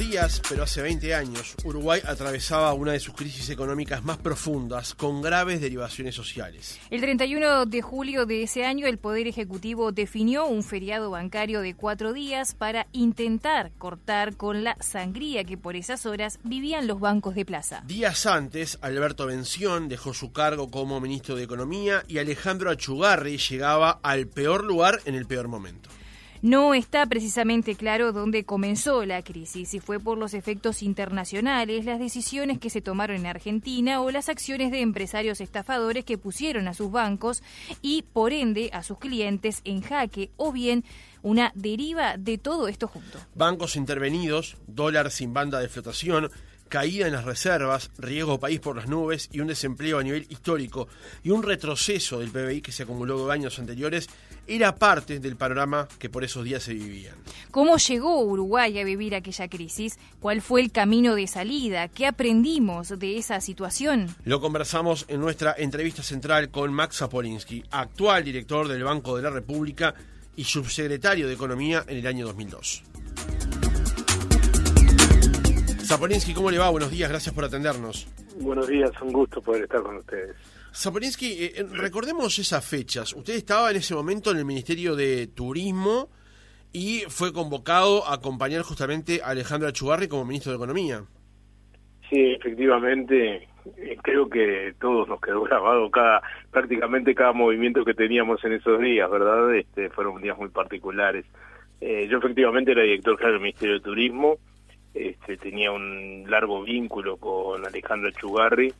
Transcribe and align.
días, 0.00 0.40
pero 0.48 0.62
hace 0.62 0.80
20 0.80 1.14
años, 1.14 1.54
Uruguay 1.62 2.00
atravesaba 2.06 2.72
una 2.72 2.92
de 2.92 3.00
sus 3.00 3.14
crisis 3.14 3.50
económicas 3.50 4.02
más 4.02 4.16
profundas, 4.16 4.94
con 4.94 5.20
graves 5.20 5.60
derivaciones 5.60 6.14
sociales. 6.14 6.80
El 6.88 7.02
31 7.02 7.66
de 7.66 7.82
julio 7.82 8.24
de 8.24 8.42
ese 8.42 8.64
año, 8.64 8.86
el 8.86 8.96
Poder 8.96 9.26
Ejecutivo 9.26 9.92
definió 9.92 10.46
un 10.46 10.62
feriado 10.62 11.10
bancario 11.10 11.60
de 11.60 11.74
cuatro 11.74 12.14
días 12.14 12.54
para 12.54 12.86
intentar 12.92 13.72
cortar 13.76 14.36
con 14.36 14.64
la 14.64 14.74
sangría 14.80 15.44
que 15.44 15.58
por 15.58 15.76
esas 15.76 16.06
horas 16.06 16.38
vivían 16.44 16.86
los 16.86 16.98
bancos 16.98 17.34
de 17.34 17.44
plaza. 17.44 17.82
Días 17.86 18.24
antes, 18.24 18.78
Alberto 18.80 19.26
Bención 19.26 19.90
dejó 19.90 20.14
su 20.14 20.32
cargo 20.32 20.70
como 20.70 20.98
ministro 21.00 21.36
de 21.36 21.44
Economía 21.44 22.04
y 22.08 22.18
Alejandro 22.18 22.70
Achugarri 22.70 23.36
llegaba 23.36 24.00
al 24.02 24.26
peor 24.28 24.64
lugar 24.64 25.00
en 25.04 25.14
el 25.14 25.26
peor 25.26 25.48
momento. 25.48 25.90
No 26.42 26.72
está 26.72 27.04
precisamente 27.04 27.74
claro 27.74 28.12
dónde 28.12 28.44
comenzó 28.44 29.04
la 29.04 29.22
crisis, 29.22 29.68
si 29.68 29.80
fue 29.80 30.00
por 30.00 30.16
los 30.16 30.32
efectos 30.32 30.82
internacionales, 30.82 31.84
las 31.84 31.98
decisiones 31.98 32.58
que 32.58 32.70
se 32.70 32.80
tomaron 32.80 33.16
en 33.16 33.26
Argentina 33.26 34.00
o 34.00 34.10
las 34.10 34.30
acciones 34.30 34.70
de 34.70 34.80
empresarios 34.80 35.42
estafadores 35.42 36.04
que 36.04 36.16
pusieron 36.16 36.66
a 36.66 36.74
sus 36.74 36.90
bancos 36.90 37.42
y, 37.82 38.04
por 38.14 38.32
ende, 38.32 38.70
a 38.72 38.82
sus 38.82 38.98
clientes 38.98 39.60
en 39.64 39.82
jaque, 39.82 40.30
o 40.38 40.50
bien 40.50 40.84
una 41.22 41.52
deriva 41.54 42.16
de 42.16 42.38
todo 42.38 42.68
esto 42.68 42.88
junto. 42.88 43.18
Bancos 43.34 43.76
intervenidos, 43.76 44.56
dólar 44.66 45.10
sin 45.10 45.34
banda 45.34 45.60
de 45.60 45.68
flotación, 45.68 46.30
caída 46.70 47.06
en 47.06 47.12
las 47.12 47.24
reservas, 47.24 47.90
riesgo 47.98 48.40
país 48.40 48.60
por 48.60 48.76
las 48.76 48.88
nubes 48.88 49.28
y 49.32 49.40
un 49.40 49.48
desempleo 49.48 49.98
a 49.98 50.02
nivel 50.02 50.24
histórico 50.30 50.88
y 51.22 51.30
un 51.30 51.42
retroceso 51.42 52.20
del 52.20 52.30
PBI 52.30 52.62
que 52.62 52.72
se 52.72 52.84
acumuló 52.84 53.26
de 53.26 53.32
años 53.34 53.58
anteriores 53.58 54.08
era 54.46 54.74
parte 54.74 55.18
del 55.18 55.36
panorama 55.36 55.88
que 55.98 56.08
por 56.08 56.24
esos 56.24 56.44
días 56.44 56.62
se 56.62 56.72
vivían. 56.72 57.16
¿Cómo 57.50 57.76
llegó 57.76 58.22
Uruguay 58.22 58.78
a 58.78 58.84
vivir 58.84 59.14
aquella 59.14 59.48
crisis? 59.48 59.98
¿Cuál 60.20 60.40
fue 60.40 60.62
el 60.62 60.70
camino 60.70 61.14
de 61.14 61.26
salida? 61.26 61.88
¿Qué 61.88 62.06
aprendimos 62.06 62.98
de 62.98 63.18
esa 63.18 63.40
situación? 63.40 64.14
Lo 64.24 64.40
conversamos 64.40 65.04
en 65.08 65.20
nuestra 65.20 65.54
entrevista 65.58 66.02
central 66.02 66.50
con 66.50 66.72
Max 66.72 66.98
Zapolinsky, 66.98 67.64
actual 67.70 68.24
director 68.24 68.68
del 68.68 68.84
Banco 68.84 69.16
de 69.16 69.22
la 69.22 69.30
República 69.30 69.94
y 70.36 70.44
subsecretario 70.44 71.26
de 71.26 71.34
Economía 71.34 71.84
en 71.88 71.98
el 71.98 72.06
año 72.06 72.26
2002. 72.26 72.84
Zapolinsky, 75.90 76.34
¿cómo 76.34 76.52
le 76.52 76.58
va? 76.58 76.70
Buenos 76.70 76.92
días, 76.92 77.10
gracias 77.10 77.34
por 77.34 77.44
atendernos. 77.44 78.06
Buenos 78.40 78.68
días, 78.68 78.92
un 79.02 79.12
gusto 79.12 79.42
poder 79.42 79.64
estar 79.64 79.82
con 79.82 79.96
ustedes. 79.96 80.36
Zapolinsky, 80.72 81.32
eh, 81.32 81.52
eh, 81.56 81.66
recordemos 81.72 82.38
esas 82.38 82.64
fechas. 82.64 83.12
Usted 83.12 83.34
estaba 83.34 83.72
en 83.72 83.78
ese 83.78 83.96
momento 83.96 84.30
en 84.30 84.36
el 84.36 84.44
Ministerio 84.44 84.94
de 84.94 85.26
Turismo 85.26 86.08
y 86.72 87.00
fue 87.08 87.32
convocado 87.32 88.06
a 88.06 88.14
acompañar 88.14 88.62
justamente 88.62 89.20
a 89.20 89.30
Alejandro 89.30 89.68
Achugarri 89.68 90.06
como 90.06 90.24
ministro 90.24 90.52
de 90.52 90.58
Economía. 90.58 91.02
Sí, 92.08 92.20
efectivamente, 92.38 93.48
eh, 93.76 93.96
creo 94.00 94.30
que 94.30 94.72
todos 94.80 95.08
nos 95.08 95.20
quedó 95.20 95.42
grabado 95.42 95.90
cada 95.90 96.22
prácticamente 96.52 97.16
cada 97.16 97.32
movimiento 97.32 97.84
que 97.84 97.94
teníamos 97.94 98.44
en 98.44 98.52
esos 98.52 98.80
días, 98.80 99.10
¿verdad? 99.10 99.56
Este, 99.56 99.90
fueron 99.90 100.22
días 100.22 100.38
muy 100.38 100.50
particulares. 100.50 101.26
yo 101.80 102.18
efectivamente 102.18 102.70
era 102.70 102.82
director 102.82 103.16
general 103.16 103.32
del 103.32 103.42
Ministerio 103.42 103.74
de 103.74 103.80
Turismo 103.80 104.38
este, 104.94 105.36
tenía 105.36 105.72
un 105.72 106.24
largo 106.28 106.62
vínculo 106.62 107.16
con 107.16 107.64
Alejandro 107.64 108.10
Chugarri. 108.10 108.72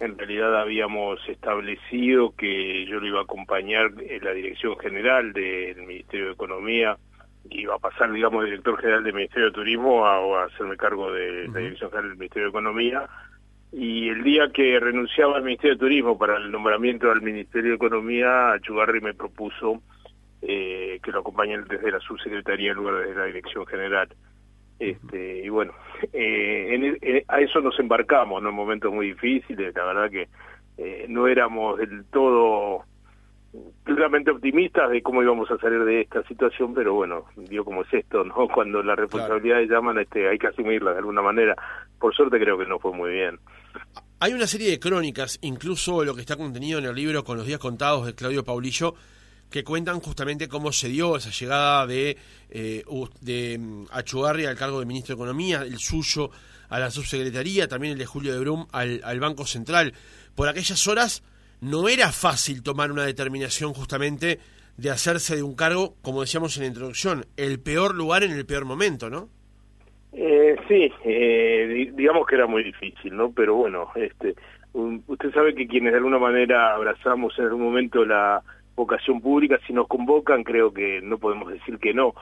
En 0.00 0.18
realidad 0.18 0.60
habíamos 0.60 1.20
establecido 1.28 2.34
que 2.36 2.84
yo 2.86 3.00
lo 3.00 3.06
iba 3.06 3.20
a 3.20 3.24
acompañar 3.24 3.92
en 3.98 4.24
la 4.24 4.32
dirección 4.32 4.76
general 4.78 5.32
del 5.32 5.82
Ministerio 5.86 6.26
de 6.26 6.32
Economía, 6.32 6.98
iba 7.50 7.74
a 7.74 7.78
pasar, 7.78 8.10
digamos, 8.12 8.44
director 8.44 8.78
general 8.80 9.04
del 9.04 9.14
Ministerio 9.14 9.46
de 9.46 9.52
Turismo 9.52 10.06
a, 10.06 10.44
hacerme 10.44 10.76
cargo 10.76 11.12
de 11.12 11.48
la 11.48 11.60
dirección 11.60 11.90
general 11.90 12.10
del 12.10 12.18
Ministerio 12.18 12.44
de 12.44 12.50
Economía. 12.50 13.08
Y 13.72 14.08
el 14.08 14.22
día 14.22 14.50
que 14.52 14.78
renunciaba 14.78 15.36
al 15.36 15.42
Ministerio 15.42 15.74
de 15.74 15.80
Turismo 15.80 16.16
para 16.16 16.36
el 16.36 16.50
nombramiento 16.50 17.10
al 17.10 17.22
Ministerio 17.22 17.70
de 17.70 17.76
Economía, 17.76 18.56
Chugarri 18.62 19.00
me 19.00 19.14
propuso 19.14 19.82
eh, 20.42 21.00
que 21.02 21.10
lo 21.10 21.20
acompañe 21.20 21.58
desde 21.62 21.90
la 21.90 22.00
subsecretaría 22.00 22.70
en 22.70 22.76
lugar 22.76 23.06
de 23.06 23.14
la 23.14 23.24
dirección 23.24 23.66
general. 23.66 24.08
Este, 24.78 25.44
y 25.44 25.48
bueno, 25.48 25.72
eh, 26.12 26.74
en, 26.74 27.24
a 27.28 27.40
eso 27.40 27.60
nos 27.60 27.78
embarcamos, 27.78 28.42
en 28.42 28.52
momentos 28.52 28.92
muy 28.92 29.08
difíciles, 29.08 29.74
la 29.74 29.84
verdad 29.84 30.10
que 30.10 30.28
eh, 30.76 31.06
no 31.08 31.28
éramos 31.28 31.78
del 31.78 32.04
todo 32.06 32.84
claramente 33.84 34.30
optimistas 34.30 34.90
de 34.90 35.02
cómo 35.02 35.22
íbamos 35.22 35.50
a 35.50 35.58
salir 35.58 35.84
de 35.84 36.00
esta 36.00 36.22
situación, 36.24 36.74
pero 36.74 36.94
bueno, 36.94 37.26
dio 37.36 37.64
como 37.64 37.82
es 37.82 37.92
esto, 37.92 38.24
¿no? 38.24 38.48
Cuando 38.54 38.82
las 38.82 38.98
responsabilidades 38.98 39.70
llaman, 39.70 39.98
este, 39.98 40.28
hay 40.28 40.38
que 40.38 40.48
asumirlas 40.48 40.94
de 40.94 40.98
alguna 40.98 41.22
manera. 41.22 41.54
Por 41.98 42.14
suerte 42.14 42.38
creo 42.38 42.58
que 42.58 42.66
no 42.66 42.78
fue 42.78 42.92
muy 42.92 43.12
bien. 43.12 43.38
Hay 44.20 44.32
una 44.32 44.46
serie 44.46 44.70
de 44.70 44.78
crónicas, 44.78 45.38
incluso 45.42 46.04
lo 46.04 46.14
que 46.14 46.22
está 46.22 46.36
contenido 46.36 46.78
en 46.78 46.86
el 46.86 46.94
libro 46.94 47.24
con 47.24 47.36
los 47.36 47.46
días 47.46 47.58
contados 47.58 48.06
de 48.06 48.14
Claudio 48.14 48.44
Paulillo, 48.44 48.94
que 49.50 49.64
cuentan 49.64 50.00
justamente 50.00 50.48
cómo 50.48 50.72
se 50.72 50.88
dio 50.88 51.16
esa 51.16 51.30
llegada 51.30 51.86
de, 51.86 52.16
eh, 52.50 52.84
de 53.20 53.58
mm, 53.58 53.84
Achugarri 53.92 54.46
al 54.46 54.56
cargo 54.56 54.80
de 54.80 54.86
ministro 54.86 55.14
de 55.14 55.22
Economía, 55.22 55.62
el 55.62 55.78
suyo 55.78 56.30
a 56.68 56.78
la 56.78 56.90
subsecretaría, 56.90 57.68
también 57.68 57.92
el 57.92 57.98
de 57.98 58.06
Julio 58.06 58.32
de 58.32 58.40
Brum 58.40 58.66
al, 58.72 59.00
al 59.04 59.20
Banco 59.20 59.46
Central. 59.46 59.92
Por 60.34 60.48
aquellas 60.48 60.86
horas 60.88 61.22
no 61.60 61.88
era 61.88 62.10
fácil 62.10 62.62
tomar 62.62 62.90
una 62.90 63.04
determinación 63.04 63.72
justamente 63.74 64.38
de 64.76 64.90
hacerse 64.90 65.36
de 65.36 65.42
un 65.42 65.54
cargo, 65.54 65.94
como 66.02 66.20
decíamos 66.20 66.56
en 66.56 66.64
la 66.64 66.68
introducción, 66.68 67.24
el 67.36 67.60
peor 67.60 67.94
lugar 67.94 68.24
en 68.24 68.32
el 68.32 68.44
peor 68.44 68.64
momento, 68.64 69.08
¿no? 69.08 69.28
Eh, 70.12 70.56
sí, 70.68 70.92
eh, 71.04 71.90
digamos 71.94 72.26
que 72.26 72.36
era 72.36 72.46
muy 72.46 72.62
difícil, 72.62 73.16
¿no? 73.16 73.32
Pero 73.32 73.54
bueno, 73.56 73.88
este, 73.96 74.34
usted 74.72 75.32
sabe 75.32 75.54
que 75.54 75.66
quienes 75.66 75.92
de 75.92 75.98
alguna 75.98 76.18
manera 76.18 76.74
abrazamos 76.74 77.36
en 77.38 77.46
algún 77.46 77.62
momento 77.62 78.04
la, 78.04 78.42
vocación 78.74 79.20
pública, 79.20 79.58
si 79.66 79.72
nos 79.72 79.86
convocan 79.86 80.44
creo 80.44 80.72
que 80.72 81.00
no 81.02 81.18
podemos 81.18 81.52
decir 81.52 81.78
que 81.78 81.94
no. 81.94 82.14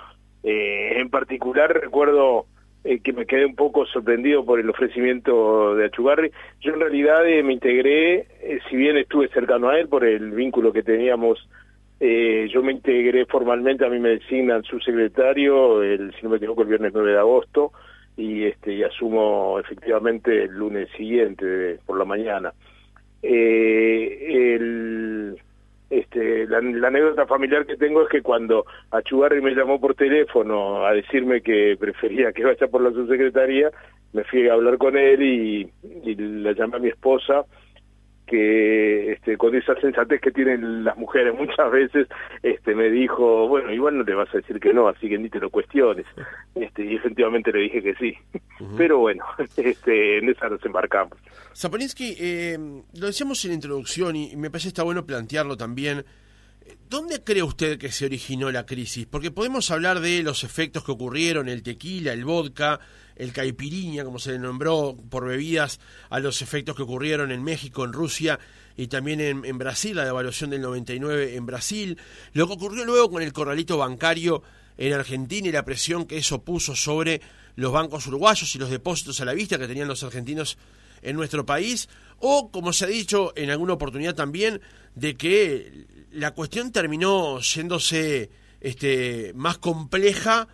Eh, 0.42 0.98
en 0.98 1.08
particular 1.08 1.72
recuerdo 1.72 2.46
eh, 2.84 3.00
que 3.00 3.12
me 3.12 3.26
quedé 3.26 3.46
un 3.46 3.54
poco 3.54 3.86
sorprendido 3.86 4.44
por 4.44 4.58
el 4.58 4.68
ofrecimiento 4.68 5.76
de 5.76 5.86
Achugarri. 5.86 6.32
Yo 6.60 6.74
en 6.74 6.80
realidad 6.80 7.26
eh, 7.26 7.42
me 7.42 7.52
integré, 7.52 8.26
si 8.68 8.76
bien 8.76 8.96
estuve 8.96 9.28
cercano 9.28 9.68
a 9.68 9.78
él 9.78 9.88
por 9.88 10.04
el 10.04 10.32
vínculo 10.32 10.72
que 10.72 10.82
teníamos, 10.82 11.48
yo 12.00 12.64
me 12.64 12.72
integré 12.72 13.26
formalmente, 13.26 13.86
a 13.86 13.88
mí 13.88 14.00
me 14.00 14.08
designan 14.08 14.64
subsecretario, 14.64 15.84
el, 15.84 16.12
si 16.14 16.24
no 16.24 16.30
me 16.30 16.38
equivoco, 16.38 16.62
el 16.62 16.68
viernes 16.68 16.90
9 16.92 17.12
de 17.12 17.18
agosto, 17.18 17.70
y 18.16 18.42
este 18.42 18.74
y 18.74 18.82
asumo 18.82 19.60
efectivamente 19.60 20.42
el 20.42 20.50
lunes 20.50 20.88
siguiente 20.96 21.78
por 21.86 21.96
la 21.96 22.04
mañana. 22.04 22.52
el 23.22 25.38
este, 25.92 26.46
la, 26.46 26.58
anécdota 26.58 27.26
familiar 27.26 27.66
que 27.66 27.76
tengo 27.76 28.02
es 28.02 28.08
que 28.08 28.22
cuando 28.22 28.64
Achugarri 28.90 29.42
me 29.42 29.54
llamó 29.54 29.78
por 29.78 29.94
teléfono 29.94 30.86
a 30.86 30.92
decirme 30.94 31.42
que 31.42 31.76
prefería 31.78 32.32
que 32.32 32.44
vaya 32.44 32.66
por 32.66 32.80
la 32.80 32.92
subsecretaría, 32.92 33.70
me 34.14 34.24
fui 34.24 34.48
a 34.48 34.54
hablar 34.54 34.78
con 34.78 34.96
él 34.96 35.22
y, 35.22 35.70
y 36.04 36.14
la 36.14 36.52
llamé 36.52 36.76
a 36.76 36.80
mi 36.80 36.88
esposa 36.88 37.44
que 38.32 39.12
este, 39.12 39.36
con 39.36 39.54
esa 39.54 39.78
sensatez 39.78 40.18
que 40.22 40.30
tienen 40.30 40.84
las 40.84 40.96
mujeres 40.96 41.34
muchas 41.38 41.70
veces, 41.70 42.08
este, 42.42 42.74
me 42.74 42.88
dijo, 42.90 43.46
bueno, 43.46 43.70
igual 43.70 43.98
no 43.98 44.04
te 44.06 44.14
vas 44.14 44.32
a 44.32 44.38
decir 44.38 44.58
que 44.58 44.72
no, 44.72 44.88
así 44.88 45.06
que 45.06 45.18
ni 45.18 45.28
te 45.28 45.38
lo 45.38 45.50
cuestiones. 45.50 46.06
Este, 46.54 46.82
y 46.82 46.96
efectivamente 46.96 47.52
le 47.52 47.60
dije 47.60 47.82
que 47.82 47.94
sí. 47.96 48.16
Pero 48.78 48.98
bueno, 49.00 49.22
este, 49.56 50.18
en 50.18 50.30
esa 50.30 50.48
nos 50.48 50.64
embarcamos. 50.64 51.18
Zaponinsky, 51.54 52.16
eh, 52.18 52.58
lo 52.98 53.06
decíamos 53.06 53.44
en 53.44 53.50
la 53.50 53.54
introducción 53.56 54.16
y 54.16 54.34
me 54.34 54.48
parece 54.48 54.68
está 54.68 54.82
bueno 54.82 55.04
plantearlo 55.04 55.58
también. 55.58 56.02
¿Dónde 56.88 57.22
cree 57.22 57.42
usted 57.42 57.78
que 57.78 57.90
se 57.90 58.06
originó 58.06 58.50
la 58.50 58.64
crisis? 58.64 59.06
Porque 59.06 59.30
podemos 59.30 59.70
hablar 59.70 60.00
de 60.00 60.22
los 60.22 60.42
efectos 60.42 60.84
que 60.84 60.92
ocurrieron, 60.92 61.50
el 61.50 61.62
tequila, 61.62 62.14
el 62.14 62.24
vodka, 62.24 62.80
el 63.16 63.32
caipirinha, 63.32 64.04
como 64.04 64.18
se 64.18 64.32
le 64.32 64.38
nombró 64.38 64.96
por 65.10 65.26
bebidas, 65.26 65.80
a 66.10 66.20
los 66.20 66.42
efectos 66.42 66.76
que 66.76 66.82
ocurrieron 66.82 67.30
en 67.32 67.42
México, 67.42 67.84
en 67.84 67.92
Rusia 67.92 68.38
y 68.76 68.86
también 68.86 69.20
en, 69.20 69.58
Brasil, 69.58 69.96
la 69.96 70.04
devaluación 70.04 70.50
del 70.50 70.62
99 70.62 71.36
en 71.36 71.46
Brasil, 71.46 71.98
lo 72.32 72.46
que 72.46 72.54
ocurrió 72.54 72.84
luego 72.84 73.10
con 73.10 73.22
el 73.22 73.32
corralito 73.32 73.76
bancario 73.76 74.42
en 74.78 74.92
Argentina 74.92 75.48
y 75.48 75.52
la 75.52 75.64
presión 75.64 76.06
que 76.06 76.16
eso 76.16 76.42
puso 76.42 76.74
sobre 76.74 77.20
los 77.56 77.72
bancos 77.72 78.06
uruguayos 78.06 78.54
y 78.54 78.58
los 78.58 78.70
depósitos 78.70 79.20
a 79.20 79.24
la 79.26 79.34
vista 79.34 79.58
que 79.58 79.68
tenían 79.68 79.88
los 79.88 80.02
argentinos 80.02 80.56
en 81.02 81.16
nuestro 81.16 81.44
país, 81.44 81.88
o 82.20 82.50
como 82.50 82.72
se 82.72 82.84
ha 82.84 82.88
dicho 82.88 83.32
en 83.36 83.50
alguna 83.50 83.74
oportunidad 83.74 84.14
también, 84.14 84.60
de 84.94 85.16
que 85.16 85.86
la 86.12 86.32
cuestión 86.32 86.72
terminó 86.72 87.40
yéndose 87.40 88.30
este, 88.60 89.32
más 89.34 89.58
compleja 89.58 90.48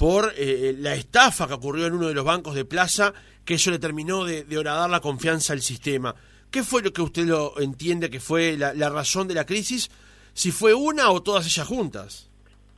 por 0.00 0.32
eh, 0.34 0.74
la 0.78 0.94
estafa 0.94 1.46
que 1.46 1.52
ocurrió 1.52 1.86
en 1.86 1.92
uno 1.92 2.08
de 2.08 2.14
los 2.14 2.24
bancos 2.24 2.54
de 2.54 2.64
plaza, 2.64 3.12
que 3.44 3.54
eso 3.54 3.70
le 3.70 3.78
terminó 3.78 4.24
de, 4.24 4.44
de 4.44 4.56
horadar 4.56 4.88
la 4.88 5.00
confianza 5.00 5.52
al 5.52 5.60
sistema. 5.60 6.14
¿Qué 6.50 6.62
fue 6.62 6.82
lo 6.82 6.90
que 6.90 7.02
usted 7.02 7.26
lo 7.26 7.60
entiende 7.60 8.08
que 8.08 8.18
fue 8.18 8.56
la, 8.56 8.72
razón 8.88 9.28
de 9.28 9.34
la 9.34 9.44
crisis? 9.44 9.90
Si 10.32 10.52
fue 10.52 10.72
una 10.72 11.10
o 11.10 11.22
todas 11.22 11.44
ellas 11.44 11.68
juntas. 11.68 12.30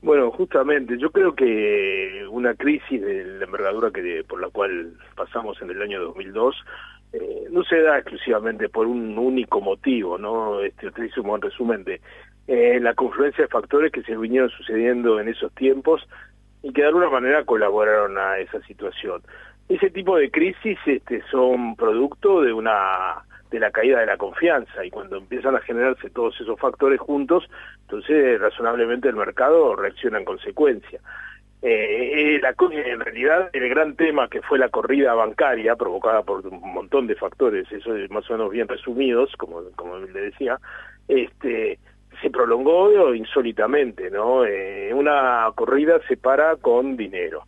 Bueno, 0.02 0.32
justamente, 0.32 0.98
yo 0.98 1.12
creo 1.12 1.32
que 1.32 2.26
una 2.28 2.54
crisis 2.54 3.00
de 3.00 3.24
la 3.38 3.44
envergadura 3.44 3.92
que 3.92 4.24
por 4.28 4.40
la 4.40 4.48
cual 4.48 4.92
pasamos 5.14 5.62
en 5.62 5.70
el 5.70 5.80
año 5.80 6.02
2002 6.02 6.56
eh, 7.12 7.46
no 7.52 7.62
se 7.62 7.82
da 7.82 7.98
exclusivamente 7.98 8.69
por 8.69 8.88
un 8.88 9.16
único 9.16 9.60
motivo, 9.60 10.19
¿no? 10.19 10.60
Este, 10.60 10.88
usted 10.88 11.04
hizo 11.04 11.20
un 11.20 11.28
buen 11.28 11.42
resumen 11.42 11.84
de 11.84 12.00
eh, 12.48 12.80
la 12.80 12.94
confluencia 12.94 13.44
de 13.44 13.48
factores 13.48 13.92
que 13.92 14.02
se 14.02 14.16
vinieron 14.16 14.50
sucediendo 14.50 15.20
en 15.20 15.28
esos 15.28 15.54
tiempos 15.54 16.02
y 16.62 16.72
que 16.72 16.82
de 16.82 16.88
alguna 16.88 17.10
manera 17.10 17.44
colaboraron 17.44 18.18
a 18.18 18.38
esa 18.38 18.60
situación. 18.62 19.22
Ese 19.68 19.90
tipo 19.90 20.16
de 20.16 20.30
crisis 20.30 20.78
este, 20.86 21.22
son 21.30 21.76
producto 21.76 22.42
de 22.42 22.52
una 22.52 23.22
de 23.50 23.60
la 23.60 23.70
caída 23.70 24.00
de 24.00 24.06
la 24.06 24.16
confianza 24.16 24.84
y 24.84 24.90
cuando 24.90 25.18
empiezan 25.18 25.54
a 25.54 25.60
generarse 25.60 26.08
todos 26.10 26.40
esos 26.40 26.58
factores 26.58 26.98
juntos, 26.98 27.48
entonces 27.82 28.40
razonablemente 28.40 29.08
el 29.08 29.16
mercado 29.16 29.76
reacciona 29.76 30.18
en 30.18 30.24
consecuencia. 30.24 31.00
Eh, 31.60 32.40
la, 32.42 32.56
en 32.72 33.00
realidad 33.00 33.50
el 33.52 33.68
gran 33.68 33.94
tema 33.94 34.28
que 34.28 34.42
fue 34.42 34.58
la 34.58 34.68
corrida 34.68 35.14
bancaria 35.14 35.76
provocada 35.76 36.22
por 36.22 36.44
un 36.44 36.72
montón 36.74 37.06
de 37.06 37.14
factores, 37.14 37.70
eso 37.70 37.94
es 37.94 38.10
más 38.10 38.28
o 38.30 38.32
menos 38.32 38.50
bien 38.50 38.66
resumidos, 38.66 39.30
como, 39.36 39.62
como 39.76 39.98
le 39.98 40.20
decía, 40.20 40.58
este 41.06 41.78
se 42.22 42.30
prolongó 42.30 43.14
insólitamente, 43.14 44.10
¿no? 44.10 44.44
Eh, 44.46 44.92
una 44.94 45.50
corrida 45.54 46.00
se 46.08 46.16
para 46.16 46.56
con 46.56 46.96
dinero 46.96 47.42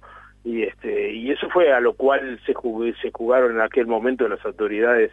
y 0.44 0.62
este 0.62 1.12
y 1.12 1.30
eso 1.30 1.48
fue 1.48 1.72
a 1.72 1.80
lo 1.80 1.94
cual 1.94 2.38
se 2.44 2.52
se 3.00 3.10
jugaron 3.12 3.52
en 3.52 3.60
aquel 3.62 3.86
momento 3.86 4.28
las 4.28 4.44
autoridades 4.44 5.10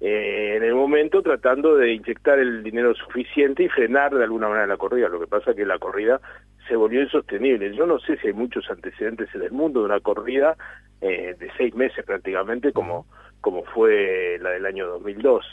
eh, 0.00 0.54
en 0.56 0.62
el 0.62 0.74
momento 0.74 1.22
tratando 1.22 1.74
de 1.74 1.92
inyectar 1.94 2.38
el 2.38 2.62
dinero 2.62 2.94
suficiente 2.94 3.64
y 3.64 3.68
frenar 3.68 4.14
de 4.14 4.22
alguna 4.22 4.48
manera 4.48 4.66
la 4.66 4.76
corrida. 4.76 5.08
Lo 5.08 5.18
que 5.18 5.26
pasa 5.26 5.50
es 5.50 5.56
que 5.56 5.66
la 5.66 5.78
corrida 5.78 6.20
se 6.68 6.76
volvió 6.76 7.02
insostenible. 7.02 7.74
Yo 7.74 7.86
no 7.86 7.98
sé 7.98 8.16
si 8.18 8.28
hay 8.28 8.32
muchos 8.32 8.70
antecedentes 8.70 9.28
en 9.34 9.42
el 9.42 9.50
mundo 9.50 9.80
de 9.80 9.86
una 9.86 10.00
corrida 10.00 10.56
eh, 11.00 11.34
de 11.38 11.50
seis 11.56 11.74
meses 11.74 12.04
prácticamente 12.04 12.72
como, 12.72 13.06
como 13.40 13.64
fue 13.64 14.38
la 14.40 14.50
del 14.50 14.66
año 14.66 14.86
2002 14.86 15.44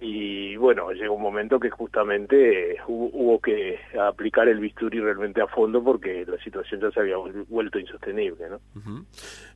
y 0.00 0.56
bueno, 0.56 0.90
llegó 0.92 1.14
un 1.14 1.22
momento 1.22 1.58
que 1.58 1.70
justamente 1.70 2.76
hubo, 2.86 3.40
que 3.40 3.78
aplicar 4.00 4.48
el 4.48 4.60
bisturí 4.60 5.00
realmente 5.00 5.40
a 5.40 5.46
fondo 5.46 5.82
porque 5.82 6.24
la 6.26 6.42
situación 6.42 6.80
ya 6.80 6.90
se 6.90 7.00
había 7.00 7.16
vuelto 7.48 7.78
insostenible. 7.78 8.48
¿no? 8.48 9.06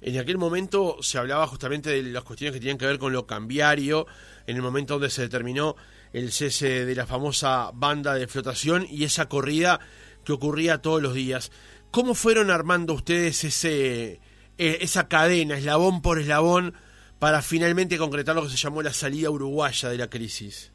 En 0.00 0.18
aquel 0.18 0.38
momento 0.38 0.96
se 1.00 1.18
hablaba 1.18 1.46
justamente 1.46 1.90
de 1.90 2.02
las 2.02 2.24
cuestiones 2.24 2.54
que 2.54 2.60
tenían 2.60 2.78
que 2.78 2.86
ver 2.86 2.98
con 2.98 3.12
lo 3.12 3.26
cambiario, 3.26 4.06
en 4.46 4.56
el 4.56 4.62
momento 4.62 4.94
donde 4.94 5.10
se 5.10 5.22
determinó 5.22 5.76
el 6.12 6.30
cese 6.32 6.84
de 6.84 6.94
la 6.94 7.06
famosa 7.06 7.70
banda 7.72 8.14
de 8.14 8.26
flotación 8.26 8.86
y 8.88 9.04
esa 9.04 9.28
corrida 9.28 9.80
que 10.24 10.32
ocurría 10.32 10.78
todos 10.78 11.02
los 11.02 11.14
días. 11.14 11.52
¿Cómo 11.90 12.14
fueron 12.14 12.50
armando 12.50 12.94
ustedes 12.94 13.44
ese, 13.44 14.20
e, 14.58 14.78
esa 14.80 15.08
cadena, 15.08 15.56
eslabón 15.56 16.02
por 16.02 16.18
eslabón? 16.18 16.74
Para 17.22 17.40
finalmente 17.40 17.98
concretar 17.98 18.34
lo 18.34 18.42
que 18.42 18.48
se 18.48 18.56
llamó 18.56 18.82
la 18.82 18.90
salida 18.90 19.30
uruguaya 19.30 19.88
de 19.88 19.96
la 19.96 20.10
crisis? 20.10 20.72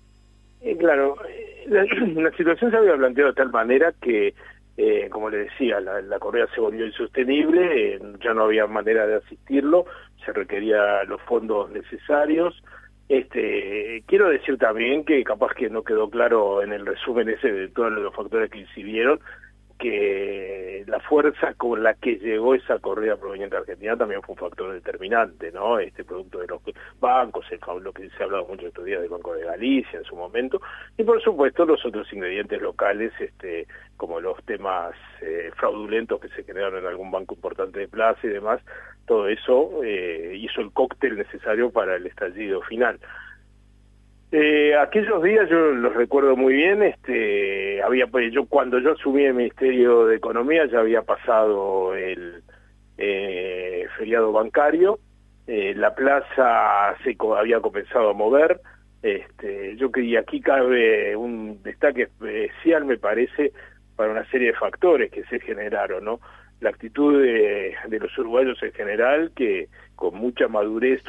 Eh, 0.61 0.77
claro, 0.77 1.17
eh, 1.27 1.65
la, 1.67 2.31
situación 2.37 2.71
se 2.71 2.77
había 2.77 2.95
planteado 2.95 3.31
de 3.31 3.35
tal 3.35 3.51
manera 3.51 3.93
que, 4.01 4.33
eh, 4.77 5.09
como 5.09 5.29
le 5.29 5.39
decía, 5.39 5.81
la, 5.81 6.19
correa 6.19 6.47
se 6.55 6.61
volvió 6.61 6.85
insostenible, 6.85 7.99
ya 8.23 8.33
no 8.33 8.43
había 8.43 8.65
manera 8.65 9.05
de 9.05 9.15
asistirlo, 9.15 9.87
se 10.23 10.31
requería 10.31 11.03
los 11.03 11.21
fondos 11.23 11.69
necesarios. 11.69 12.63
Este, 13.09 14.01
quiero 14.05 14.29
decir 14.29 14.57
también 14.57 15.03
que 15.03 15.25
capaz 15.25 15.53
que 15.53 15.69
no 15.69 15.83
quedó 15.83 16.09
claro 16.09 16.63
en 16.63 16.71
el 16.71 16.85
resumen 16.85 17.27
ese 17.27 17.51
de 17.51 17.67
todos 17.67 17.91
los 17.91 18.15
factores 18.15 18.49
que 18.49 18.59
incidieron, 18.59 19.19
que 19.77 20.83
la 20.87 20.99
fuerza 21.01 21.53
con 21.53 21.83
la 21.83 21.93
que 21.93 22.15
llegó 22.15 22.55
esa 22.55 22.79
corrida 22.79 23.17
proveniente 23.17 23.55
de 23.55 23.61
Argentina 23.61 23.95
también 23.95 24.21
fue 24.21 24.33
un 24.33 24.39
factor 24.39 24.73
determinante, 24.73 25.51
¿no? 25.51 25.79
Este 25.79 26.03
producto 26.03 26.39
de 26.39 26.47
los 26.47 26.61
bancos, 26.99 27.45
el, 27.51 27.59
lo 27.83 27.93
que 27.93 28.09
se 28.09 28.23
ha 28.23 28.25
hablado 28.25 28.47
mucho 28.47 28.67
estos 28.67 28.85
días 28.85 29.01
del 29.01 29.09
Banco 29.09 29.33
de 29.33 29.45
Galicia 29.45 29.99
en 29.99 30.05
su 30.05 30.15
momento, 30.15 30.61
y 30.97 31.03
por 31.03 31.21
supuesto 31.21 31.65
los 31.65 31.85
otros 31.85 32.11
ingredientes 32.11 32.61
locales, 32.61 33.13
este, 33.19 33.67
como 33.97 34.19
los 34.19 34.43
temas 34.45 34.95
eh, 35.21 35.51
fraudulentos 35.55 36.19
que 36.19 36.29
se 36.29 36.43
generaron 36.43 36.79
en 36.79 36.87
algún 36.87 37.11
banco 37.11 37.35
importante 37.35 37.79
de 37.79 37.87
plaza 37.87 38.19
y 38.23 38.29
demás, 38.29 38.61
todo 39.05 39.27
eso 39.27 39.83
eh, 39.83 40.33
hizo 40.35 40.61
el 40.61 40.71
cóctel 40.71 41.17
necesario 41.17 41.71
para 41.71 41.95
el 41.95 42.05
estallido 42.05 42.61
final. 42.61 42.99
Eh, 44.29 44.75
aquellos 44.75 45.23
días 45.23 45.49
yo 45.49 45.57
los 45.71 45.95
recuerdo 45.95 46.35
muy 46.35 46.53
bien, 46.53 46.83
este, 46.83 47.81
había 47.81 48.07
pues, 48.07 48.33
yo 48.33 48.45
cuando 48.45 48.77
yo 48.79 48.91
asumí 48.91 49.23
el 49.23 49.33
Ministerio 49.33 50.05
de 50.05 50.17
Economía 50.17 50.65
ya 50.65 50.79
había 50.79 51.01
pasado 51.01 51.95
el 51.95 52.43
eh, 52.97 53.87
feriado 53.97 54.33
bancario, 54.33 54.99
eh, 55.47 55.73
la 55.77 55.95
plaza 55.95 56.97
se 57.05 57.15
había 57.37 57.61
comenzado 57.61 58.09
a 58.09 58.13
mover, 58.13 58.59
este, 59.01 59.77
yo 59.77 59.93
que 59.93 60.17
aquí 60.17 60.41
cabe 60.41 61.15
un 61.15 61.63
destaque 61.63 62.03
especial 62.03 62.83
me 62.83 62.97
parece 62.97 63.53
para 63.95 64.11
una 64.11 64.29
serie 64.29 64.47
de 64.47 64.57
factores 64.57 65.09
que 65.09 65.23
se 65.25 65.39
generaron, 65.39 66.03
¿no? 66.03 66.19
La 66.59 66.69
actitud 66.69 67.21
de, 67.21 67.75
los 67.99 68.17
uruguayos 68.17 68.61
en 68.63 68.71
general 68.73 69.31
que 69.35 69.67
con 69.95 70.15
mucha 70.15 70.47
madurez, 70.47 71.01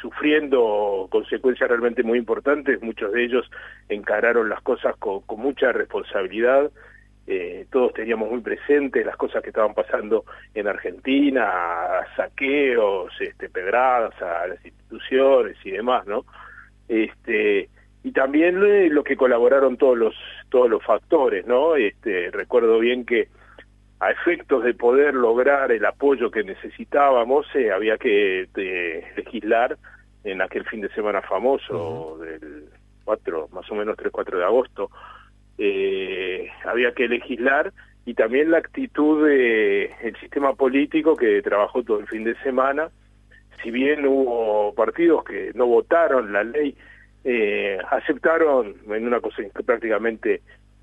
sufriendo 0.00 1.08
consecuencias 1.10 1.68
realmente 1.68 2.02
muy 2.02 2.18
importantes, 2.18 2.82
muchos 2.82 3.12
de 3.12 3.24
ellos 3.24 3.50
encararon 3.88 4.48
las 4.48 4.60
cosas 4.62 4.94
con, 4.96 5.22
mucha 5.38 5.72
responsabilidad, 5.72 6.70
eh, 7.26 7.66
todos 7.70 7.92
teníamos 7.94 8.30
muy 8.30 8.40
presentes 8.40 9.04
las 9.04 9.16
cosas 9.16 9.42
que 9.42 9.50
estaban 9.50 9.74
pasando 9.74 10.24
en 10.54 10.66
Argentina, 10.66 11.50
saqueos, 12.16 13.12
este, 13.20 13.50
pedradas 13.50 14.20
a 14.22 14.46
las 14.46 14.64
instituciones 14.64 15.56
y 15.64 15.70
demás, 15.72 16.06
¿no? 16.06 16.24
Este, 16.88 17.68
y 18.02 18.12
también 18.12 18.62
eh, 18.64 18.88
lo 18.90 19.04
que 19.04 19.16
colaboraron 19.16 19.76
todos 19.76 19.98
los 19.98 20.14
todos 20.48 20.70
los 20.70 20.82
factores, 20.82 21.46
¿no? 21.46 21.76
Este, 21.76 22.30
recuerdo 22.30 22.78
bien 22.78 23.04
que 23.04 23.28
a 24.00 24.10
efectos 24.10 24.62
de 24.64 24.74
poder 24.74 25.14
lograr 25.14 25.72
el 25.72 25.84
apoyo 25.84 26.30
que 26.30 26.44
necesitábamos, 26.44 27.46
eh, 27.54 27.72
había 27.72 27.98
que 27.98 28.48
legislar 29.16 29.76
en 30.24 30.40
aquel 30.40 30.64
fin 30.64 30.80
de 30.80 30.88
semana 30.90 31.22
famoso 31.22 32.18
del 32.18 32.64
4, 33.04 33.48
más 33.52 33.70
o 33.70 33.74
menos 33.74 33.96
3-4 33.96 34.38
de 34.38 34.44
agosto, 34.44 34.90
eh, 35.56 36.48
había 36.64 36.92
que 36.92 37.08
legislar 37.08 37.72
y 38.04 38.14
también 38.14 38.50
la 38.50 38.58
actitud 38.58 39.26
del 39.26 39.90
el 40.02 40.16
sistema 40.20 40.54
político 40.54 41.16
que 41.16 41.42
trabajó 41.42 41.82
todo 41.82 42.00
el 42.00 42.06
fin 42.06 42.24
de 42.24 42.36
semana, 42.42 42.90
si 43.62 43.70
bien 43.70 44.06
hubo 44.06 44.72
partidos 44.74 45.24
que 45.24 45.50
no 45.54 45.66
votaron 45.66 46.32
la 46.32 46.44
ley, 46.44 46.76
eh, 47.24 47.78
aceptaron 47.90 48.76
en 48.88 49.06
una 49.06 49.20
cosa 49.20 49.42
prácticamente 49.66 50.40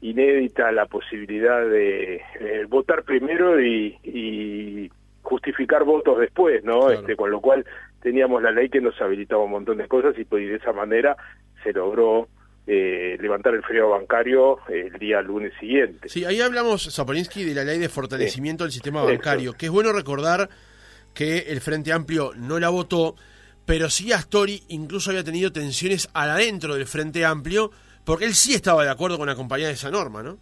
inédita 0.10 0.72
la 0.72 0.86
posibilidad 0.86 1.68
de 1.68 2.16
eh, 2.40 2.66
votar 2.68 3.04
primero 3.04 3.60
y, 3.62 4.92
justificar 5.22 5.84
votos 5.84 6.20
después, 6.20 6.64
¿no? 6.64 6.92
Este, 6.92 7.16
con 7.16 7.32
lo 7.32 7.42
cual 7.42 7.66
teníamos 8.00 8.44
la 8.44 8.52
ley 8.52 8.70
que 8.70 8.80
nos 8.80 9.00
habilitaba 9.02 9.44
un 9.44 9.50
montón 9.50 9.78
de 9.78 9.88
cosas 9.88 10.14
y, 10.20 10.24
pues, 10.24 10.48
de 10.48 10.58
esa 10.58 10.72
manera 10.72 11.18
se 11.64 11.74
logró 11.74 12.28
eh, 12.68 13.18
levantar 13.20 13.56
el 13.56 13.64
feriado 13.64 13.90
bancario 13.90 14.60
el 14.70 14.94
día 15.00 15.24
lunes 15.24 15.52
siguiente. 15.60 16.10
Sí, 16.10 16.24
ahí 16.26 16.42
hablamos, 16.42 16.94
Zaporinsky, 16.96 17.44
de 17.44 17.56
la 17.56 17.64
ley 17.64 17.80
de 17.80 17.90
fortalecimiento 17.90 18.64
del 18.66 18.72
sistema 18.72 19.04
bancario, 19.04 19.54
que 19.54 19.66
es 19.66 19.72
bueno 19.72 19.92
recordar 19.92 20.48
que 21.16 21.40
el 21.48 21.60
Frente 21.60 21.92
Amplio 21.92 22.34
no 22.36 22.60
la 22.60 22.70
votó, 22.70 23.16
pero 23.66 23.90
sí 23.90 24.12
Astori 24.12 24.62
incluso 24.68 25.10
había 25.10 25.24
tenido 25.24 25.52
tensiones 25.52 26.08
adentro 26.14 26.76
del 26.76 26.86
Frente 26.86 27.26
Amplio 27.26 27.72
porque 28.06 28.26
él 28.26 28.34
sí 28.34 28.54
estaba 28.54 28.84
de 28.84 28.92
acuerdo 28.92 29.18
con 29.18 29.30
acompañar 29.30 29.72
esa 29.72 29.92
norma, 29.92 30.24
¿no? 30.24 30.38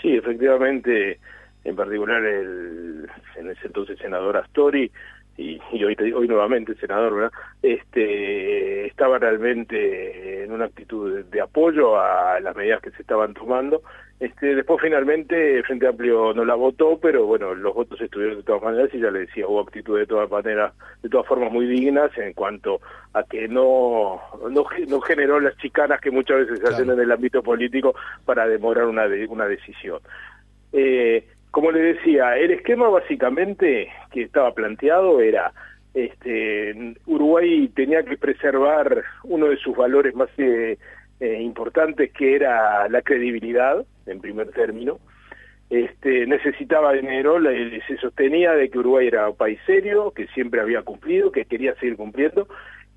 Sí, 0.00 0.16
efectivamente, 0.16 1.20
en 1.64 1.76
particular 1.76 2.24
el, 2.24 3.08
en 3.36 3.50
ese 3.50 3.66
entonces 3.66 3.98
senador 3.98 4.36
Astori, 4.36 4.90
y, 5.36 5.60
hoy, 5.84 5.96
hoy 6.14 6.28
nuevamente 6.28 6.74
senador, 6.76 7.14
¿verdad? 7.14 7.32
Este, 7.62 8.86
estaba 8.86 9.18
realmente 9.18 10.44
en 10.44 10.52
una 10.52 10.66
actitud 10.66 11.24
de 11.24 11.40
apoyo 11.40 12.00
a 12.00 12.40
las 12.40 12.56
medidas 12.56 12.80
que 12.82 12.90
se 12.90 13.02
estaban 13.02 13.34
tomando 13.34 13.82
este, 14.18 14.54
después 14.54 14.80
finalmente 14.80 15.62
Frente 15.64 15.86
Amplio 15.86 16.32
no 16.32 16.44
la 16.46 16.54
votó, 16.54 16.98
pero 16.98 17.26
bueno, 17.26 17.54
los 17.54 17.74
votos 17.74 18.00
estuvieron 18.00 18.38
de 18.38 18.44
todas 18.44 18.62
maneras 18.62 18.88
y 18.94 18.98
ya 18.98 19.10
le 19.10 19.20
decía, 19.20 19.46
hubo 19.46 19.60
actitud 19.60 19.98
de 19.98 20.06
todas 20.06 20.30
maneras, 20.30 20.72
de 21.02 21.10
todas 21.10 21.26
formas 21.26 21.52
muy 21.52 21.66
dignas 21.66 22.16
en 22.16 22.32
cuanto 22.32 22.80
a 23.12 23.24
que 23.24 23.46
no, 23.46 24.22
no, 24.50 25.00
generó 25.00 25.38
las 25.38 25.54
chicanas 25.58 26.00
que 26.00 26.10
muchas 26.10 26.38
veces 26.38 26.60
se 26.60 26.66
hacen 26.66 26.90
en 26.90 26.98
el 26.98 27.12
ámbito 27.12 27.42
político 27.42 27.94
para 28.24 28.46
demorar 28.46 28.86
una, 28.86 29.04
una 29.28 29.46
decisión. 29.46 30.00
Eh, 30.72 31.26
como 31.50 31.70
le 31.70 31.94
decía, 31.94 32.36
el 32.36 32.50
esquema 32.50 32.88
básicamente 32.88 33.88
que 34.10 34.22
estaba 34.22 34.52
planteado 34.52 35.20
era 35.20 35.52
este, 35.94 36.94
Uruguay 37.06 37.68
tenía 37.74 38.02
que 38.02 38.18
preservar 38.18 39.02
uno 39.24 39.46
de 39.46 39.56
sus 39.56 39.74
valores 39.74 40.14
más 40.14 40.28
eh, 40.36 40.76
eh, 41.20 41.40
importantes 41.40 42.12
que 42.12 42.36
era 42.36 42.86
la 42.88 43.00
credibilidad, 43.00 43.84
en 44.06 44.20
primer 44.20 44.50
término, 44.50 44.98
este, 45.70 46.26
necesitaba 46.26 46.92
dinero, 46.92 47.38
se 47.88 47.96
sostenía 47.96 48.52
de 48.52 48.68
que 48.68 48.78
Uruguay 48.78 49.08
era 49.08 49.30
un 49.30 49.36
país 49.36 49.58
serio, 49.66 50.12
que 50.14 50.26
siempre 50.28 50.60
había 50.60 50.82
cumplido, 50.82 51.32
que 51.32 51.46
quería 51.46 51.74
seguir 51.76 51.96
cumpliendo, 51.96 52.46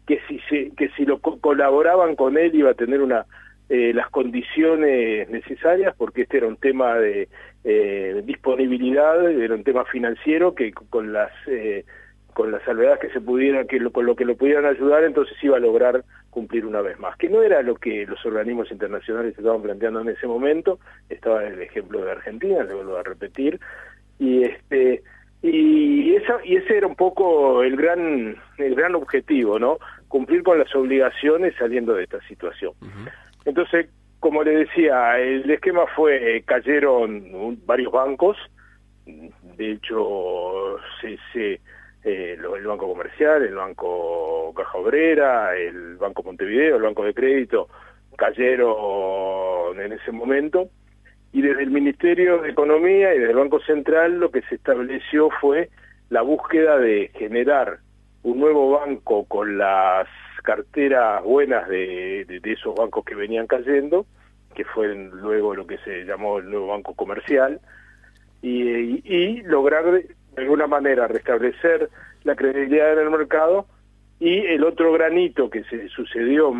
que 0.05 0.19
si, 0.27 0.39
se, 0.49 0.71
que 0.75 0.89
si 0.89 1.05
lo 1.05 1.19
colaboraban 1.19 2.15
con 2.15 2.37
él 2.37 2.53
iba 2.53 2.71
a 2.71 2.75
tener 2.75 3.01
una 3.01 3.25
eh, 3.69 3.93
las 3.93 4.09
condiciones 4.09 5.29
necesarias, 5.29 5.95
porque 5.97 6.23
este 6.23 6.37
era 6.37 6.47
un 6.47 6.57
tema 6.57 6.95
de 6.95 7.29
eh, 7.63 8.21
disponibilidad, 8.25 9.29
era 9.29 9.53
un 9.53 9.63
tema 9.63 9.85
financiero 9.85 10.55
que 10.55 10.71
con 10.71 11.11
las 11.11 11.31
eh, 11.47 11.85
con 12.33 12.51
las 12.51 12.63
salvedades 12.63 12.99
que 12.99 13.09
se 13.09 13.19
pudiera, 13.19 13.65
que 13.65 13.79
con 13.91 14.05
lo 14.05 14.15
que 14.15 14.23
lo 14.23 14.37
pudieran 14.37 14.65
ayudar, 14.65 15.03
entonces 15.03 15.35
iba 15.43 15.57
a 15.57 15.59
lograr 15.59 16.05
cumplir 16.29 16.65
una 16.65 16.79
vez 16.79 16.97
más, 16.97 17.17
que 17.17 17.27
no 17.27 17.41
era 17.43 17.61
lo 17.63 17.75
que 17.75 18.05
los 18.05 18.25
organismos 18.25 18.71
internacionales 18.71 19.37
estaban 19.37 19.61
planteando 19.61 19.99
en 19.99 20.09
ese 20.09 20.25
momento, 20.25 20.79
estaba 21.09 21.43
el 21.43 21.61
ejemplo 21.61 21.99
de 21.99 22.11
Argentina, 22.11 22.63
le 22.63 22.73
vuelvo 22.73 22.95
a 22.95 23.03
repetir, 23.03 23.59
y 24.19 24.43
este 24.43 25.03
y 25.41 26.15
esa 26.15 26.37
y 26.45 26.57
ese 26.57 26.77
era 26.77 26.87
un 26.87 26.95
poco 26.95 27.63
el 27.63 27.75
gran 27.75 28.35
el 28.57 28.75
gran 28.75 28.95
objetivo, 28.95 29.59
¿no? 29.59 29.79
Cumplir 30.07 30.43
con 30.43 30.59
las 30.59 30.73
obligaciones 30.75 31.55
saliendo 31.57 31.93
de 31.93 32.03
esta 32.03 32.21
situación. 32.21 32.73
Entonces, 33.45 33.87
como 34.19 34.43
le 34.43 34.65
decía, 34.65 35.17
el 35.19 35.49
esquema 35.49 35.85
fue 35.95 36.43
cayeron 36.45 37.57
varios 37.65 37.91
bancos, 37.91 38.37
de 39.05 39.71
hecho 39.71 40.77
eh, 42.03 42.37
el 42.37 42.65
Banco 42.65 42.87
Comercial, 42.87 43.43
el 43.43 43.55
Banco 43.55 44.53
Caja 44.55 44.77
Obrera, 44.77 45.55
el 45.55 45.97
Banco 45.97 46.23
Montevideo, 46.23 46.77
el 46.77 46.83
Banco 46.83 47.03
de 47.03 47.13
Crédito, 47.13 47.67
cayeron 48.17 49.79
en 49.79 49.93
ese 49.93 50.11
momento. 50.11 50.69
Y 51.31 51.41
desde 51.41 51.63
el 51.63 51.71
Ministerio 51.71 52.39
de 52.39 52.49
Economía 52.49 53.13
y 53.13 53.19
desde 53.19 53.31
el 53.31 53.37
Banco 53.37 53.59
Central 53.61 54.19
lo 54.19 54.31
que 54.31 54.41
se 54.43 54.55
estableció 54.55 55.29
fue 55.39 55.69
la 56.09 56.21
búsqueda 56.21 56.77
de 56.77 57.11
generar 57.15 57.79
un 58.23 58.39
nuevo 58.39 58.71
banco 58.71 59.25
con 59.25 59.57
las 59.57 60.07
carteras 60.41 61.23
buenas 61.23 61.67
de, 61.67 62.25
de, 62.25 62.51
esos 62.51 62.75
bancos 62.75 63.05
que 63.05 63.15
venían 63.15 63.47
cayendo, 63.47 64.05
que 64.55 64.65
fue 64.65 64.93
luego 64.95 65.55
lo 65.55 65.67
que 65.67 65.77
se 65.79 66.05
llamó 66.05 66.39
el 66.39 66.49
nuevo 66.49 66.67
Banco 66.67 66.93
Comercial, 66.95 67.59
y, 68.41 69.01
y 69.03 69.41
lograr 69.43 69.85
de 69.91 70.07
alguna 70.37 70.67
manera 70.67 71.07
restablecer 71.07 71.89
la 72.23 72.35
credibilidad 72.35 72.93
en 72.93 72.99
el 72.99 73.09
mercado 73.09 73.65
y 74.19 74.39
el 74.39 74.65
otro 74.65 74.91
granito 74.91 75.49
que 75.49 75.63
se 75.63 75.87
sucedió, 75.89 76.53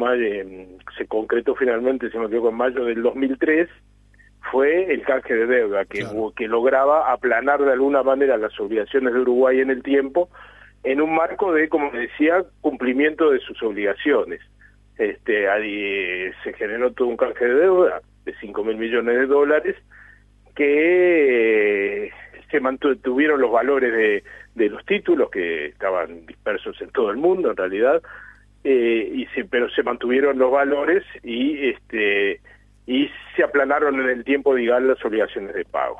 se 0.97 1.07
concretó 1.07 1.55
finalmente, 1.55 2.09
se 2.09 2.17
me 2.17 2.29
quedó 2.29 2.49
en 2.49 2.55
mayo 2.55 2.85
del 2.85 3.03
2003, 3.03 3.67
fue 4.49 4.93
el 4.93 5.01
canje 5.03 5.33
de 5.33 5.45
deuda, 5.45 5.83
que, 5.83 6.05
que 6.37 6.47
lograba 6.47 7.11
aplanar 7.11 7.61
de 7.61 7.73
alguna 7.73 8.01
manera 8.01 8.37
las 8.37 8.57
obligaciones 8.59 9.13
de 9.13 9.19
Uruguay 9.19 9.59
en 9.59 9.71
el 9.71 9.83
tiempo, 9.83 10.29
en 10.83 11.01
un 11.01 11.13
marco 11.13 11.53
de, 11.53 11.69
como 11.69 11.91
decía, 11.91 12.43
cumplimiento 12.61 13.31
de 13.31 13.39
sus 13.39 13.61
obligaciones. 13.63 14.41
Este, 14.97 15.49
ahí 15.49 16.31
se 16.43 16.53
generó 16.53 16.91
todo 16.91 17.07
un 17.07 17.17
canje 17.17 17.45
de 17.45 17.55
deuda 17.55 18.01
de 18.25 18.35
5 18.39 18.63
mil 18.63 18.77
millones 18.77 19.15
de 19.15 19.25
dólares 19.27 19.75
que 20.55 22.11
se 22.51 22.59
mantuvieron 22.59 23.39
los 23.39 23.51
valores 23.51 23.93
de, 23.93 24.23
de 24.55 24.69
los 24.69 24.85
títulos 24.85 25.29
que 25.31 25.67
estaban 25.67 26.25
dispersos 26.25 26.81
en 26.81 26.89
todo 26.89 27.11
el 27.11 27.17
mundo 27.17 27.51
en 27.51 27.57
realidad 27.57 28.01
eh, 28.63 29.09
y 29.13 29.25
se, 29.27 29.45
pero 29.45 29.69
se 29.69 29.83
mantuvieron 29.83 30.37
los 30.37 30.51
valores 30.51 31.03
y 31.23 31.69
este 31.69 32.41
y 32.85 33.09
se 33.35 33.43
aplanaron 33.43 34.01
en 34.01 34.09
el 34.09 34.23
tiempo 34.25 34.53
digamos 34.55 34.89
las 34.89 35.05
obligaciones 35.05 35.55
de 35.55 35.63
pago 35.63 35.99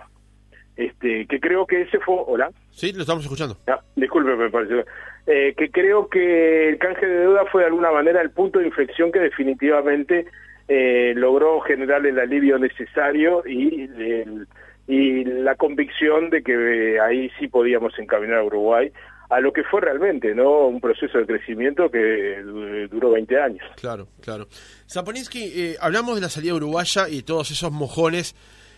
este 0.79 1.25
que 1.27 1.39
creo 1.39 1.65
que 1.65 1.81
ese 1.81 1.99
fue 1.99 2.15
hola 2.25 2.49
sí 2.71 2.91
lo 2.93 3.01
estamos 3.01 3.23
escuchando 3.23 3.57
ah, 3.67 3.79
disculpe 3.95 4.35
me 4.35 4.49
pareció 4.49 4.85
eh, 5.27 5.53
que 5.57 5.69
creo 5.69 6.07
que 6.07 6.69
el 6.69 6.77
canje 6.79 7.05
de 7.05 7.19
deuda 7.19 7.45
fue 7.51 7.61
de 7.61 7.67
alguna 7.67 7.91
manera 7.91 8.21
el 8.21 8.31
punto 8.31 8.59
de 8.59 8.67
inflexión 8.67 9.11
que 9.11 9.19
definitivamente 9.19 10.25
eh, 10.67 11.13
logró 11.15 11.59
generar 11.61 12.05
el 12.05 12.19
alivio 12.19 12.57
necesario 12.57 13.43
y 13.45 13.83
el 13.83 14.47
y 14.89 15.23
la 15.23 15.53
convicción 15.55 16.31
de 16.31 16.41
que 16.41 16.95
eh, 16.95 16.99
ahí 16.99 17.29
sí 17.39 17.47
podíamos 17.47 17.93
encaminar 17.99 18.39
a 18.39 18.43
Uruguay 18.43 18.91
a 19.29 19.39
lo 19.39 19.53
que 19.53 19.63
fue 19.63 19.81
realmente, 19.81 20.33
¿no? 20.33 20.65
Un 20.65 20.81
proceso 20.81 21.19
de 21.19 21.27
crecimiento 21.27 21.91
que 21.91 22.41
duró 22.89 23.11
20 23.11 23.39
años. 23.39 23.63
Claro, 23.75 24.07
claro. 24.19 24.47
Zaponinsky, 24.89 25.43
eh, 25.43 25.75
hablamos 25.79 26.15
de 26.15 26.21
la 26.21 26.29
salida 26.29 26.55
uruguaya 26.55 27.07
y 27.07 27.21
todos 27.21 27.51
esos 27.51 27.71
mojones 27.71 28.35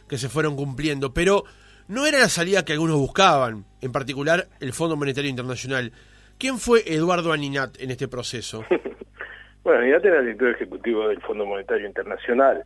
que 0.09 0.17
se 0.17 0.27
fueron 0.27 0.57
cumpliendo, 0.57 1.13
pero 1.13 1.45
no 1.91 2.07
era 2.07 2.19
la 2.19 2.29
salida 2.29 2.63
que 2.63 2.71
algunos 2.71 2.95
buscaban, 2.97 3.65
en 3.81 3.91
particular 3.91 4.47
el 4.61 4.71
Fondo 4.71 4.95
Monetario 4.95 5.29
Internacional. 5.29 5.91
¿Quién 6.39 6.57
fue 6.57 6.83
Eduardo 6.85 7.33
Aninat 7.33 7.81
en 7.81 7.91
este 7.91 8.07
proceso? 8.07 8.63
bueno, 9.63 9.81
Aninat 9.81 10.05
era 10.05 10.19
el 10.19 10.25
director 10.27 10.51
ejecutivo 10.51 11.09
del 11.09 11.19
Fondo 11.21 11.45
Monetario 11.45 11.85
Internacional. 11.85 12.63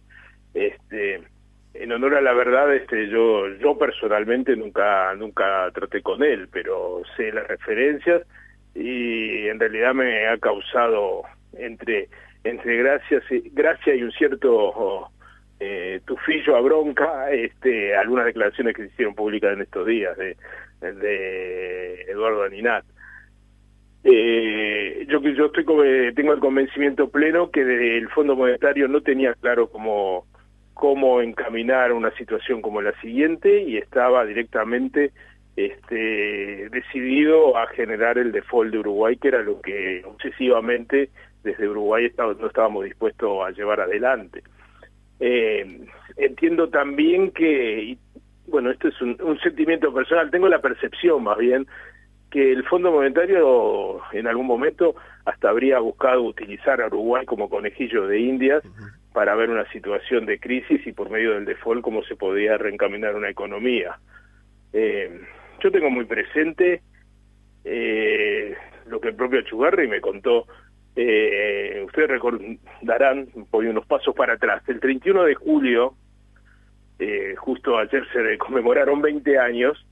Este, 0.53 1.23
en 1.73 1.91
honor 1.91 2.15
a 2.15 2.21
la 2.21 2.33
verdad, 2.33 2.73
este, 2.75 3.09
yo, 3.09 3.47
yo 3.59 3.75
personalmente 3.79 4.55
nunca, 4.55 5.15
nunca 5.15 5.71
traté 5.73 6.03
con 6.03 6.21
él, 6.23 6.47
pero 6.51 7.01
sé 7.17 7.31
las 7.31 7.47
referencias 7.47 8.21
y 8.75 9.47
en 9.47 9.59
realidad 9.59 9.95
me 9.95 10.27
ha 10.27 10.37
causado 10.37 11.23
entre, 11.53 12.09
entre 12.43 12.77
gracias 12.77 13.23
y, 13.31 14.03
un 14.03 14.11
cierto 14.11 15.09
eh, 15.65 16.01
tufillo 16.05 16.55
a 16.55 16.61
bronca, 16.61 17.31
este, 17.31 17.95
algunas 17.95 18.25
declaraciones 18.25 18.75
que 18.75 18.83
se 18.83 18.87
hicieron 18.89 19.15
públicas 19.15 19.53
en 19.53 19.61
estos 19.61 19.85
días 19.87 20.15
de, 20.17 20.35
Eduardo 22.07 22.43
Aninat. 22.43 22.85
Eh, 24.03 25.07
yo 25.09 25.19
yo 25.21 25.47
estoy 25.47 25.65
tengo 26.13 26.33
el 26.33 26.39
convencimiento 26.39 27.09
pleno 27.09 27.49
que 27.49 27.61
el 27.97 28.07
Fondo 28.09 28.35
Monetario 28.35 28.87
no 28.87 29.01
tenía 29.01 29.33
claro 29.33 29.67
cómo 29.69 30.27
cómo 30.75 31.21
encaminar 31.21 31.91
una 31.93 32.11
situación 32.11 32.61
como 32.61 32.81
la 32.81 32.91
siguiente 33.01 33.63
y 33.63 33.77
estaba 33.77 34.25
directamente 34.25 35.11
este, 35.55 36.69
decidido 36.69 37.57
a 37.57 37.67
generar 37.67 38.17
el 38.17 38.31
default 38.31 38.71
de 38.71 38.79
Uruguay, 38.79 39.15
que 39.17 39.29
era 39.29 39.41
lo 39.41 39.61
que 39.61 40.03
obsesivamente 40.05 41.09
desde 41.43 41.67
Uruguay 41.67 42.11
no 42.17 42.47
estábamos 42.47 42.83
dispuestos 42.83 43.47
a 43.47 43.51
llevar 43.51 43.79
adelante. 43.79 44.43
Eh, 45.19 45.85
entiendo 46.17 46.69
también 46.69 47.31
que, 47.31 47.97
bueno, 48.47 48.71
esto 48.71 48.89
es 48.89 49.01
un, 49.01 49.17
un, 49.21 49.39
sentimiento 49.39 49.93
personal, 49.93 50.29
tengo 50.31 50.49
la 50.49 50.61
percepción 50.61 51.23
más 51.23 51.37
bien 51.37 51.65
que 52.31 52.51
el 52.51 52.63
Fondo 52.65 52.91
Monetario 52.91 54.01
en 54.11 54.27
algún 54.27 54.45
momento 54.45 54.95
hasta 55.23 55.49
habría 55.49 55.79
buscado 55.79 56.21
utilizar 56.23 56.81
a 56.81 56.87
Uruguay 56.87 57.25
como 57.25 57.49
conejillo 57.49 58.07
de 58.07 58.19
indias 58.19 58.63
para 59.13 59.35
ver 59.35 59.49
una 59.49 59.65
situación 59.71 60.25
de 60.25 60.39
crisis 60.39 60.85
y 60.85 60.91
por 60.91 61.09
medio 61.09 61.31
del 61.33 61.45
default 61.45 61.81
cómo 61.81 62.03
se 62.03 62.17
podía 62.17 62.57
reencaminar 62.57 63.15
una 63.15 63.29
economía. 63.29 63.97
Eh, 64.73 65.21
yo 65.63 65.71
tengo 65.71 65.89
muy 65.89 66.03
presente 66.03 66.81
eh, 67.63 68.53
lo 68.87 68.99
que 68.99 69.07
el 69.07 69.15
propio 69.15 69.41
Chugarri 69.41 69.87
me 69.87 70.01
contó. 70.01 70.47
Eh, 70.95 71.83
ustedes 71.85 72.07
recordarán, 72.09 73.27
voy 73.51 73.67
unos 73.67 73.85
pasos 73.85 74.15
para 74.15 74.33
atrás, 74.33 74.63
el 74.67 74.79
31 74.79 75.23
de 75.23 75.35
julio, 75.35 75.95
eh, 76.99 77.35
justo 77.37 77.77
ayer 77.77 78.03
se 78.13 78.37
conmemoraron 78.37 79.01
20 79.01 79.37
años, 79.37 79.85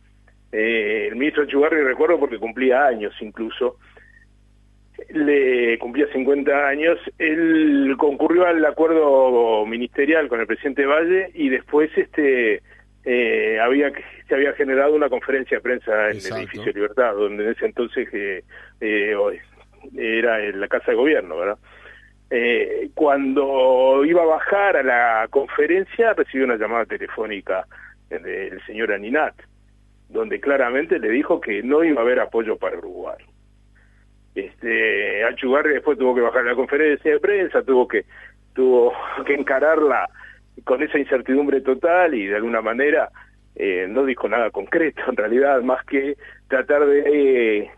eh, 0.52 1.08
el 1.10 1.16
ministro 1.18 1.46
Chugarri 1.46 1.82
recuerdo 1.82 2.20
porque 2.20 2.40
cumplía 2.40 2.86
años 2.86 3.14
incluso, 3.20 3.78
le 5.10 5.78
cumplía 5.80 6.08
50 6.14 6.68
años, 6.68 6.98
él 7.18 7.96
concurrió 7.98 8.46
al 8.46 8.64
acuerdo 8.64 9.66
ministerial 9.66 10.28
con 10.30 10.40
el 10.40 10.48
presidente 10.48 10.86
Valle 10.86 11.32
y 11.34 11.50
después 11.50 11.90
este 11.98 12.62
eh, 13.06 13.60
había 13.60 13.92
se 14.28 14.36
había 14.36 14.54
generado 14.54 14.96
una 14.96 15.10
conferencia 15.10 15.58
de 15.58 15.62
prensa 15.62 16.10
en 16.10 16.18
el 16.18 16.38
edificio 16.38 16.72
Libertad, 16.72 17.14
donde 17.16 17.44
en 17.44 17.52
ese 17.52 17.66
entonces 17.66 18.08
eh, 18.14 18.44
eh, 18.80 19.16
era 19.98 20.44
en 20.44 20.60
la 20.60 20.68
Casa 20.68 20.92
de 20.92 20.98
Gobierno, 20.98 21.38
¿verdad? 21.38 21.58
Eh, 22.30 22.90
cuando 22.96 24.04
iba 24.06 24.24
a 24.24 24.26
bajar 24.26 24.78
a 24.78 24.84
la 24.84 25.28
conferencia 25.30 26.14
recibió 26.14 26.46
una 26.46 26.58
llamada 26.58 26.86
telefónica 26.86 27.66
del 28.10 28.64
señor 28.66 28.92
Aninat, 28.92 29.36
donde 30.10 30.40
claramente 30.40 31.00
le 31.00 31.10
dijo 31.10 31.42
que 31.42 31.64
no 31.64 31.84
iba 31.84 32.02
a 32.02 32.04
haber 32.04 32.20
apoyo 32.20 32.58
para 32.58 32.78
Uruguay 32.78 33.18
este 34.36 35.24
Achugarri 35.26 35.74
después 35.74 35.98
tuvo 35.98 36.16
que 36.16 36.22
bajar 36.22 36.44
la 36.46 36.56
conferencia 36.56 37.12
de 37.12 37.20
prensa, 37.20 37.62
tuvo 37.64 37.88
que 37.88 38.06
tuvo 38.54 38.94
que 39.26 39.34
encararla 39.34 40.10
con 40.64 40.82
esa 40.84 41.00
incertidumbre 41.00 41.62
total 41.62 42.14
y 42.14 42.28
de 42.28 42.36
alguna 42.36 42.62
manera 42.62 43.10
eh, 43.56 43.88
no 43.90 44.06
dijo 44.06 44.28
nada 44.28 44.50
concreto 44.50 45.02
en 45.10 45.18
realidad, 45.18 45.62
más 45.62 45.84
que 45.86 46.18
tratar 46.48 46.86
de 46.86 47.04
eh, 47.06 47.72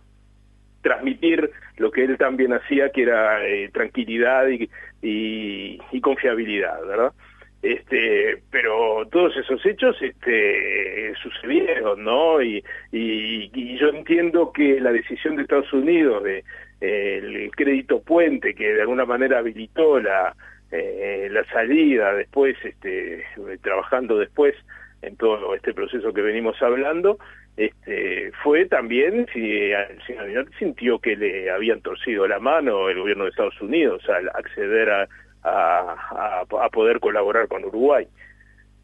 transmitir 0.81 1.51
lo 1.77 1.91
que 1.91 2.03
él 2.03 2.17
también 2.17 2.53
hacía, 2.53 2.89
que 2.89 3.03
era 3.03 3.45
eh, 3.45 3.69
tranquilidad 3.73 4.47
y, 4.47 4.69
y, 5.01 6.01
confiabilidad, 6.01 6.85
¿verdad? 6.85 7.13
este 7.61 8.43
pero 8.51 9.07
todos 9.11 9.35
esos 9.37 9.65
hechos 9.65 9.97
este 9.99 11.13
sucedieron 11.15 12.03
no 12.03 12.39
y, 12.41 12.63
y, 12.91 13.77
yo 13.79 13.89
entiendo 13.89 14.51
que 14.51 14.79
la 14.79 14.91
decisión 14.91 15.35
de 15.35 15.43
Estados 15.43 15.73
Unidos 15.73 16.23
de 16.23 16.43
el 16.81 17.49
crédito 17.55 18.01
puente 18.01 18.53
que 18.53 18.73
de 18.73 18.81
alguna 18.81 19.05
manera 19.05 19.39
habilitó 19.39 19.99
la 19.99 20.35
eh, 20.71 21.27
la 21.31 21.43
salida 21.45 22.13
después 22.13 22.55
este 22.63 23.23
trabajando 23.61 24.19
después 24.19 24.53
en 25.01 25.15
todo 25.15 25.55
este 25.55 25.73
proceso 25.73 26.13
que 26.13 26.21
venimos 26.21 26.61
hablando 26.61 27.17
este 27.57 28.31
fue 28.43 28.65
también 28.65 29.27
si 29.33 29.71
el 29.71 30.01
señor 30.05 30.49
sintió 30.59 30.99
que 30.99 31.15
le 31.15 31.49
habían 31.49 31.81
torcido 31.81 32.27
la 32.27 32.39
mano 32.39 32.89
el 32.89 32.99
gobierno 32.99 33.23
de 33.23 33.29
Estados 33.29 33.61
Unidos 33.61 34.03
al 34.09 34.29
acceder 34.29 35.07
a 35.43 36.69
poder 36.71 36.99
colaborar 36.99 37.47
con 37.47 37.63
Uruguay. 37.63 38.07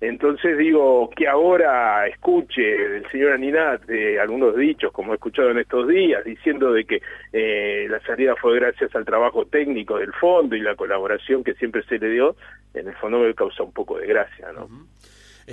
Entonces 0.02 0.58
digo 0.58 1.12
que 1.16 1.28
ahora 1.28 2.08
escuche 2.08 2.60
del 2.60 3.08
señor 3.12 3.34
Aninat 3.34 3.88
eh, 3.88 4.20
algunos 4.20 4.58
dichos, 4.58 4.92
como 4.92 5.12
he 5.12 5.16
escuchado 5.16 5.52
en 5.52 5.60
estos 5.60 5.88
días, 5.88 6.26
diciendo 6.26 6.74
de 6.74 6.86
que 6.86 7.02
eh, 7.32 7.86
la 7.88 8.00
salida 8.00 8.36
fue 8.36 8.56
gracias 8.56 8.96
al 8.96 9.06
trabajo 9.06 9.46
técnico 9.46 10.00
del 10.00 10.12
fondo 10.14 10.56
y 10.56 10.62
la 10.62 10.76
colaboración 10.76 11.44
que 11.44 11.54
siempre 11.54 11.84
se 11.84 12.00
le 12.00 12.10
dio, 12.10 12.36
en 12.74 12.88
el 12.88 12.96
fondo 12.96 13.20
me 13.20 13.36
causa 13.36 13.62
un 13.62 13.74
poco 13.74 14.00
de 14.00 14.08
gracia, 14.08 14.52
¿no? 14.54 14.68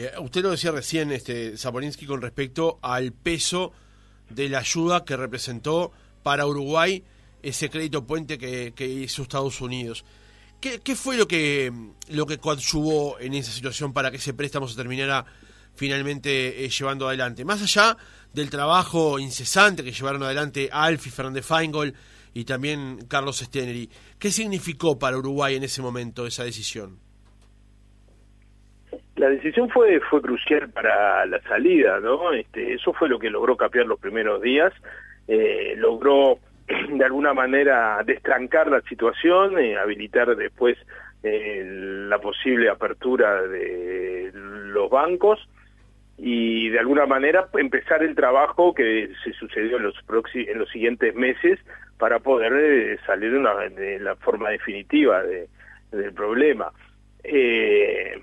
Eh, 0.00 0.12
usted 0.20 0.42
lo 0.42 0.52
decía 0.52 0.70
recién, 0.70 1.10
este 1.10 1.56
Zaporinsky, 1.58 2.06
con 2.06 2.22
respecto 2.22 2.78
al 2.82 3.12
peso 3.12 3.72
de 4.30 4.48
la 4.48 4.60
ayuda 4.60 5.04
que 5.04 5.16
representó 5.16 5.90
para 6.22 6.46
Uruguay 6.46 7.02
ese 7.42 7.68
crédito 7.68 8.06
puente 8.06 8.38
que, 8.38 8.86
hizo 8.86 9.22
Estados 9.22 9.60
Unidos. 9.60 10.04
¿Qué, 10.60 10.78
¿Qué, 10.78 10.94
fue 10.94 11.16
lo 11.16 11.26
que, 11.26 11.72
lo 12.10 12.26
que 12.26 12.38
coadyuvó 12.38 13.18
en 13.18 13.34
esa 13.34 13.50
situación 13.50 13.92
para 13.92 14.12
que 14.12 14.18
ese 14.18 14.34
préstamo 14.34 14.68
se 14.68 14.76
terminara 14.76 15.26
finalmente 15.74 16.64
eh, 16.64 16.68
llevando 16.68 17.08
adelante? 17.08 17.44
Más 17.44 17.60
allá 17.60 17.96
del 18.32 18.50
trabajo 18.50 19.18
incesante 19.18 19.82
que 19.82 19.90
llevaron 19.90 20.22
adelante 20.22 20.68
Alfie, 20.70 21.10
Fernández 21.10 21.44
Feingold 21.44 21.92
y 22.34 22.44
también 22.44 23.04
Carlos 23.08 23.38
Steneri, 23.38 23.90
¿qué 24.16 24.30
significó 24.30 24.96
para 24.96 25.18
Uruguay 25.18 25.56
en 25.56 25.64
ese 25.64 25.82
momento 25.82 26.24
esa 26.24 26.44
decisión? 26.44 27.07
La 29.18 29.28
decisión 29.28 29.68
fue 29.68 29.98
fue 30.08 30.22
crucial 30.22 30.70
para 30.70 31.26
la 31.26 31.40
salida, 31.42 31.98
¿no? 31.98 32.32
Este, 32.32 32.74
eso 32.74 32.92
fue 32.92 33.08
lo 33.08 33.18
que 33.18 33.30
logró 33.30 33.56
capear 33.56 33.84
los 33.86 33.98
primeros 33.98 34.40
días, 34.40 34.72
eh, 35.26 35.74
logró 35.76 36.38
de 36.88 37.04
alguna 37.04 37.34
manera 37.34 38.00
destrancar 38.04 38.70
la 38.70 38.80
situación, 38.82 39.60
y 39.62 39.74
habilitar 39.74 40.36
después 40.36 40.78
eh, 41.24 41.64
la 42.08 42.20
posible 42.20 42.70
apertura 42.70 43.42
de 43.42 44.30
los 44.34 44.88
bancos 44.88 45.48
y 46.16 46.68
de 46.68 46.78
alguna 46.78 47.06
manera 47.06 47.48
empezar 47.54 48.04
el 48.04 48.14
trabajo 48.14 48.72
que 48.72 49.10
se 49.24 49.32
sucedió 49.32 49.78
en 49.78 49.82
los 49.82 49.96
en 50.34 50.58
los 50.58 50.68
siguientes 50.70 51.12
meses 51.16 51.58
para 51.98 52.20
poder 52.20 52.52
eh, 52.52 52.98
salir 53.04 53.32
de, 53.32 53.38
una, 53.38 53.54
la 54.00 54.14
forma 54.14 54.50
definitiva 54.50 55.24
de, 55.24 55.48
del 55.90 56.12
problema. 56.12 56.70
Eh, 57.24 58.20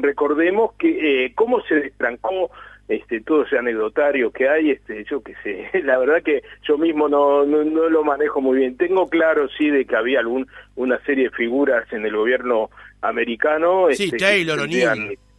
recordemos 0.00 0.72
que 0.74 1.26
eh, 1.26 1.32
cómo 1.34 1.60
se 1.62 1.76
destrancó 1.76 2.50
este, 2.88 3.20
todo 3.20 3.44
ese 3.44 3.58
anecdotario 3.58 4.30
que 4.30 4.48
hay, 4.48 4.70
este, 4.70 5.04
yo 5.04 5.20
qué 5.22 5.34
sé, 5.42 5.70
la 5.84 5.98
verdad 5.98 6.22
que 6.22 6.42
yo 6.62 6.78
mismo 6.78 7.08
no, 7.08 7.44
no, 7.44 7.62
lo 7.62 8.02
manejo 8.02 8.40
muy 8.40 8.58
bien. 8.58 8.76
Tengo 8.76 9.08
claro, 9.08 9.48
sí, 9.56 9.68
de 9.70 9.84
que 9.84 9.96
había 9.96 10.20
algún, 10.20 10.46
una 10.74 10.98
serie 11.04 11.24
de 11.24 11.30
figuras 11.30 11.90
en 11.92 12.06
el 12.06 12.16
gobierno 12.16 12.70
americano. 13.02 13.88
Sí, 13.92 14.04
este, 14.04 14.16
Taylor, 14.16 14.58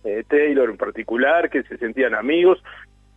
eh, 0.04 0.24
Taylor 0.28 0.70
en 0.70 0.78
particular, 0.78 1.50
que 1.50 1.64
se 1.64 1.78
sentían 1.78 2.14
amigos. 2.14 2.64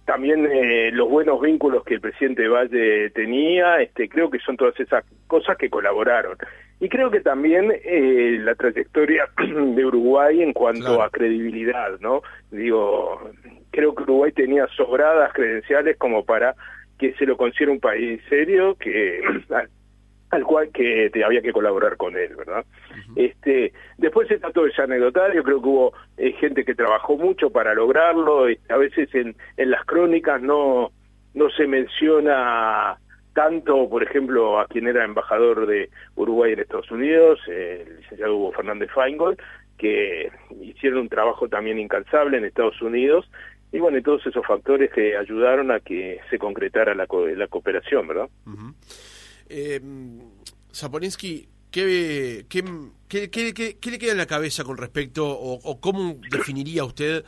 También 0.04 0.48
eh, 0.50 0.90
los 0.92 1.08
buenos 1.08 1.40
vínculos 1.40 1.84
que 1.84 1.94
el 1.94 2.00
presidente 2.00 2.48
Valle 2.48 3.10
tenía, 3.10 3.80
este, 3.80 4.08
creo 4.08 4.30
que 4.30 4.40
son 4.40 4.56
todas 4.56 4.78
esas 4.80 5.04
cosas 5.28 5.56
que 5.56 5.70
colaboraron. 5.70 6.36
Y 6.82 6.88
creo 6.88 7.12
que 7.12 7.20
también 7.20 7.72
eh, 7.84 8.38
la 8.40 8.56
trayectoria 8.56 9.28
de 9.38 9.86
Uruguay 9.86 10.42
en 10.42 10.52
cuanto 10.52 11.00
a 11.00 11.10
credibilidad, 11.10 12.00
¿no? 12.00 12.22
Digo, 12.50 13.30
creo 13.70 13.94
que 13.94 14.02
Uruguay 14.02 14.32
tenía 14.32 14.66
sobradas 14.76 15.32
credenciales 15.32 15.96
como 15.96 16.24
para 16.24 16.56
que 16.98 17.14
se 17.14 17.24
lo 17.24 17.36
considere 17.36 17.70
un 17.70 17.78
país 17.78 18.20
serio 18.28 18.74
que 18.74 19.22
al, 20.30 20.42
cual 20.42 20.70
que 20.74 21.08
te, 21.12 21.22
había 21.22 21.40
que 21.40 21.52
colaborar 21.52 21.96
con 21.96 22.16
él, 22.16 22.34
¿verdad? 22.34 22.64
Este, 23.14 23.72
después 23.98 24.28
está 24.28 24.50
todo 24.50 24.66
ese 24.66 24.82
anecdotario, 24.82 25.44
creo 25.44 25.62
que 25.62 25.68
hubo 25.68 25.92
eh, 26.16 26.32
gente 26.32 26.64
que 26.64 26.74
trabajó 26.74 27.16
mucho 27.16 27.50
para 27.50 27.74
lograrlo, 27.74 28.50
y 28.50 28.58
a 28.68 28.76
veces 28.76 29.08
en, 29.14 29.36
en 29.56 29.70
las 29.70 29.84
crónicas 29.84 30.42
no 30.42 30.90
no 31.34 31.48
se 31.50 31.66
menciona 31.66 32.98
tanto, 33.34 33.88
por 33.88 34.02
ejemplo, 34.02 34.60
a 34.60 34.66
quien 34.66 34.86
era 34.86 35.04
embajador 35.04 35.66
de 35.66 35.90
Uruguay 36.16 36.52
en 36.52 36.60
Estados 36.60 36.90
Unidos, 36.90 37.40
el 37.48 37.98
licenciado 38.00 38.36
Hugo 38.36 38.52
Fernández 38.52 38.90
Feingold, 38.94 39.38
que 39.78 40.30
hicieron 40.60 41.00
un 41.00 41.08
trabajo 41.08 41.48
también 41.48 41.78
incansable 41.78 42.38
en 42.38 42.44
Estados 42.44 42.80
Unidos 42.82 43.28
y 43.72 43.78
bueno, 43.78 43.96
y 43.96 44.02
todos 44.02 44.24
esos 44.26 44.46
factores 44.46 44.90
que 44.92 45.16
ayudaron 45.16 45.70
a 45.70 45.80
que 45.80 46.20
se 46.28 46.38
concretara 46.38 46.94
la, 46.94 47.06
la 47.36 47.48
cooperación, 47.48 48.06
¿verdad? 48.06 48.28
eh, 49.48 49.80
¿qué, 52.48 52.68
qué, 53.08 53.30
qué, 53.30 53.90
le 53.90 53.98
queda 53.98 54.12
en 54.12 54.18
la 54.18 54.26
cabeza 54.26 54.62
con 54.62 54.76
respecto, 54.76 55.26
o, 55.26 55.80
cómo 55.80 56.20
definiría 56.30 56.84
usted 56.84 57.24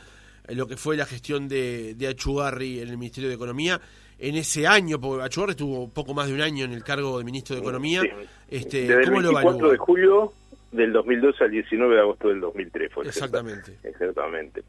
lo 0.49 0.67
que 0.67 0.77
fue 0.77 0.95
la 0.95 1.07
gestión 1.07 1.47
de, 1.47 1.95
de 1.95 2.07
Achugarri 2.07 2.79
en 2.79 2.89
el 2.89 2.97
Ministerio 2.99 3.29
de 3.29 3.35
Economía 3.35 3.81
en 4.19 4.35
ese 4.35 4.67
año? 4.67 4.99
Porque 4.99 5.23
Achugarri 5.23 5.51
estuvo 5.51 5.89
poco 5.89 6.13
más 6.13 6.27
de 6.27 6.33
un 6.33 6.41
año 6.41 6.65
en 6.65 6.73
el 6.73 6.83
cargo 6.83 7.17
de 7.17 7.23
Ministro 7.23 7.55
de 7.55 7.61
Economía. 7.61 8.01
Este, 8.49 8.87
Desde 8.87 9.05
¿cómo 9.05 9.19
el 9.19 9.27
24 9.27 9.71
de 9.71 9.77
julio 9.77 10.33
del 10.71 10.93
2002 10.93 11.41
al 11.41 11.51
19 11.51 11.95
de 11.95 12.01
agosto 12.01 12.27
del 12.29 12.41
2003 12.41 12.91
fue. 12.93 13.05
Exactamente. 13.05 13.77
Exactamente. 13.83 14.63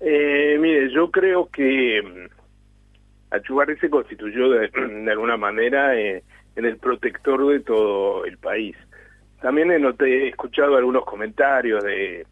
Eh, 0.00 0.56
mire, 0.60 0.92
yo 0.92 1.10
creo 1.10 1.48
que 1.50 2.02
mm, 2.02 3.34
Achugarri 3.34 3.76
se 3.78 3.90
constituyó 3.90 4.50
de, 4.50 5.10
alguna 5.10 5.36
manera 5.36 5.98
eh, 5.98 6.22
en 6.54 6.64
el 6.64 6.78
protector 6.78 7.46
de 7.48 7.60
todo 7.60 8.24
el 8.24 8.38
país. 8.38 8.76
También 9.40 9.70
he, 9.70 9.76
he 9.76 10.28
escuchado 10.28 10.76
algunos 10.76 11.04
comentarios 11.04 11.82
de, 11.82 12.26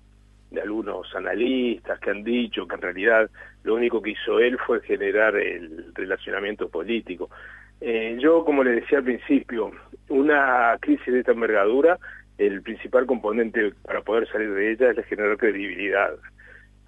de 0.54 0.62
algunos 0.62 1.14
analistas 1.14 1.98
que 2.00 2.10
han 2.10 2.24
dicho 2.24 2.66
que 2.66 2.74
en 2.76 2.82
realidad 2.82 3.30
lo 3.62 3.74
único 3.74 4.00
que 4.00 4.10
hizo 4.10 4.38
él 4.38 4.58
fue 4.66 4.80
generar 4.82 5.36
el 5.36 5.92
relacionamiento 5.94 6.68
político. 6.68 7.30
Eh, 7.80 8.16
yo, 8.20 8.44
como 8.44 8.64
le 8.64 8.72
decía 8.72 8.98
al 8.98 9.04
principio, 9.04 9.72
una 10.08 10.76
crisis 10.80 11.12
de 11.12 11.20
esta 11.20 11.32
envergadura, 11.32 11.98
el 12.38 12.62
principal 12.62 13.06
componente 13.06 13.72
para 13.82 14.02
poder 14.02 14.28
salir 14.28 14.52
de 14.52 14.72
ella 14.72 14.90
es 14.90 15.06
generar 15.06 15.36
credibilidad. 15.36 16.14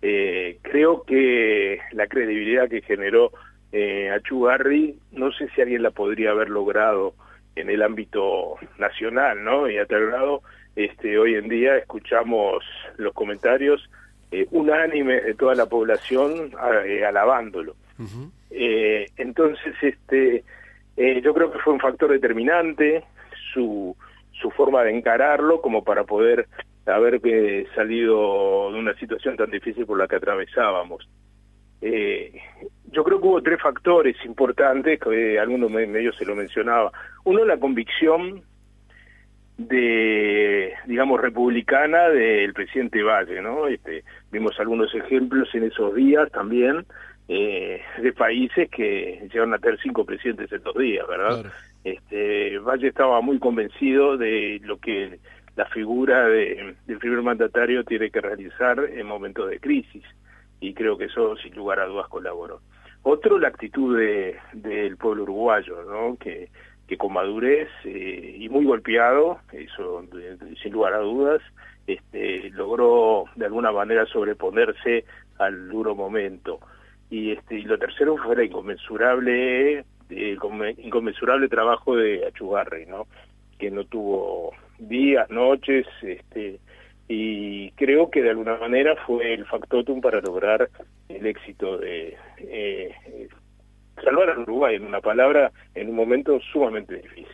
Eh, 0.03 0.59
creo 0.63 1.03
que 1.03 1.81
la 1.93 2.07
credibilidad 2.07 2.69
que 2.69 2.83
generó 2.83 3.33
eh, 3.73 4.11
Achugarri, 4.11 4.99
no 5.13 5.33
sé 5.33 5.49
si 5.55 5.61
alguien 5.61 5.83
la 5.83 5.91
podría 5.91 6.31
haber 6.31 6.49
logrado 6.49 7.15
en 7.57 7.71
el 7.71 7.83
ámbito 7.83 8.57
nacional, 8.79 9.43
¿no? 9.43 9.69
Y 9.69 9.79
a 9.79 9.87
tal 9.87 10.07
grado, 10.07 10.43
este, 10.77 11.19
hoy 11.19 11.35
en 11.35 11.49
día 11.49 11.77
escuchamos 11.79 12.63
los 12.99 13.13
comentarios 13.15 13.89
eh, 14.31 14.47
unánimes 14.51 15.25
de 15.25 15.35
toda 15.35 15.55
la 15.55 15.67
población 15.67 16.53
eh, 16.85 17.05
alabándolo. 17.05 17.75
eh, 18.51 19.07
entonces, 19.17 19.75
este, 19.81 20.45
eh, 20.97 21.21
yo 21.23 21.33
creo 21.35 21.51
que 21.51 21.59
fue 21.61 21.73
un 21.73 21.81
factor 21.81 22.11
determinante 22.11 23.05
su, 23.53 23.97
su 24.33 24.51
forma 24.51 24.83
de 24.85 24.97
encararlo 24.97 25.61
como 25.61 25.83
para 25.83 26.05
poder 26.05 26.47
haber 26.87 27.21
salido 27.75 28.71
de 28.73 28.79
una 28.79 28.95
situación 28.95 29.37
tan 29.37 29.51
difícil 29.51 29.87
por 29.87 29.99
la 29.99 30.07
que 30.07 30.17
atravesábamos. 30.17 31.09
Eh, 31.81 32.33
yo 32.93 33.05
creo 33.05 33.21
que 33.21 33.27
hubo 33.27 33.43
tres 33.43 33.61
factores 33.61 34.17
importantes, 34.25 35.01
que 35.01 35.39
algunos 35.39 35.71
medios 35.71 36.17
se 36.17 36.25
lo 36.25 36.35
mencionaba. 36.35 36.93
Uno, 37.25 37.45
la 37.45 37.59
convicción 37.59 38.43
de, 39.59 40.75
digamos, 40.87 41.21
republicana 41.21 42.09
del 42.09 42.53
presidente 42.53 43.03
Valle, 43.03 43.41
¿no? 43.41 43.67
Este, 43.69 44.05
vimos 44.31 44.59
algunos 44.61 44.95
ejemplos 44.95 45.49
en 45.55 45.65
esos 45.65 45.95
días 45.95 46.31
también 46.31 46.85
eh, 47.29 47.81
de 48.01 48.13
países 48.13 48.71
que 48.71 49.27
llegaron 49.33 49.55
a 49.55 49.59
tener 49.59 49.81
cinco 49.81 50.05
presidentes 50.05 50.53
en 50.53 50.63
dos 50.63 50.77
días, 50.77 51.07
¿verdad? 51.09 51.53
Este, 51.83 52.59
Valle 52.59 52.89
estaba 52.89 53.21
muy 53.21 53.39
convencido 53.39 54.17
de 54.17 54.61
lo 54.65 54.79
que 54.79 55.19
la 55.57 55.65
figura 55.67 56.27
de, 56.29 56.75
del 56.87 56.99
primer 56.99 57.23
mandatario 57.23 57.83
tiene 57.85 58.11
que 58.11 58.21
realizar 58.21 58.79
en 58.79 59.07
momentos 59.07 59.49
de 59.49 59.59
crisis 59.59 60.05
y 60.61 60.75
creo 60.75 60.99
que 60.99 61.05
eso 61.07 61.37
sin 61.37 61.55
lugar 61.55 61.81
a 61.81 61.87
dudas 61.87 62.09
colaboró. 62.09 62.61
Otro, 63.03 63.39
la 63.39 63.49
actitud 63.49 63.97
de, 63.97 64.37
del 64.53 64.97
pueblo 64.97 65.23
uruguayo, 65.23 65.83
¿no? 65.85 66.17
que, 66.17 66.51
que 66.87 66.97
con 66.97 67.13
madurez 67.13 67.69
eh, 67.85 68.37
y 68.39 68.49
muy 68.49 68.65
golpeado, 68.65 69.39
eso 69.53 70.05
sin 70.63 70.73
lugar 70.73 70.95
a 70.95 70.99
dudas, 70.99 71.43
este, 71.87 72.51
logró 72.51 73.25
de 73.37 73.47
alguna 73.47 73.73
manera 73.73 74.07
sobreponerse 74.07 75.05
al 75.39 75.69
duro 75.69 75.95
momento. 75.95 76.61
Y, 77.11 77.33
este, 77.33 77.59
y 77.59 77.63
lo 77.63 77.79
tercero 77.79 78.17
fue 78.17 78.35
el 78.35 78.45
inconmensurable, 78.47 79.85
eh, 80.11 80.37
inconmensurable 80.79 81.49
trabajo 81.49 81.97
de 81.97 82.27
Achugarri, 82.27 82.87
¿no? 82.87 83.07
que 83.59 83.71
no 83.71 83.85
tuvo 83.85 84.53
días, 84.79 85.31
noches, 85.31 85.87
este, 86.03 86.61
y 87.09 87.71
creo 87.73 88.11
que 88.11 88.23
de 88.23 88.31
alguna 88.31 88.57
manera 88.57 88.97
fue 89.07 89.35
el 89.35 89.47
factotum 89.47 90.01
para 90.01 90.21
lograr 90.21 90.69
el 91.09 91.27
éxito 91.27 91.79
de 91.79 92.17
eh, 92.39 92.95
salvar 94.03 94.31
a 94.31 94.39
Uruguay, 94.39 94.77
en 94.77 94.85
una 94.85 95.01
palabra, 95.01 95.53
en 95.75 95.89
un 95.89 95.97
momento 95.97 96.39
sumamente 96.53 96.97
difícil. 96.97 97.27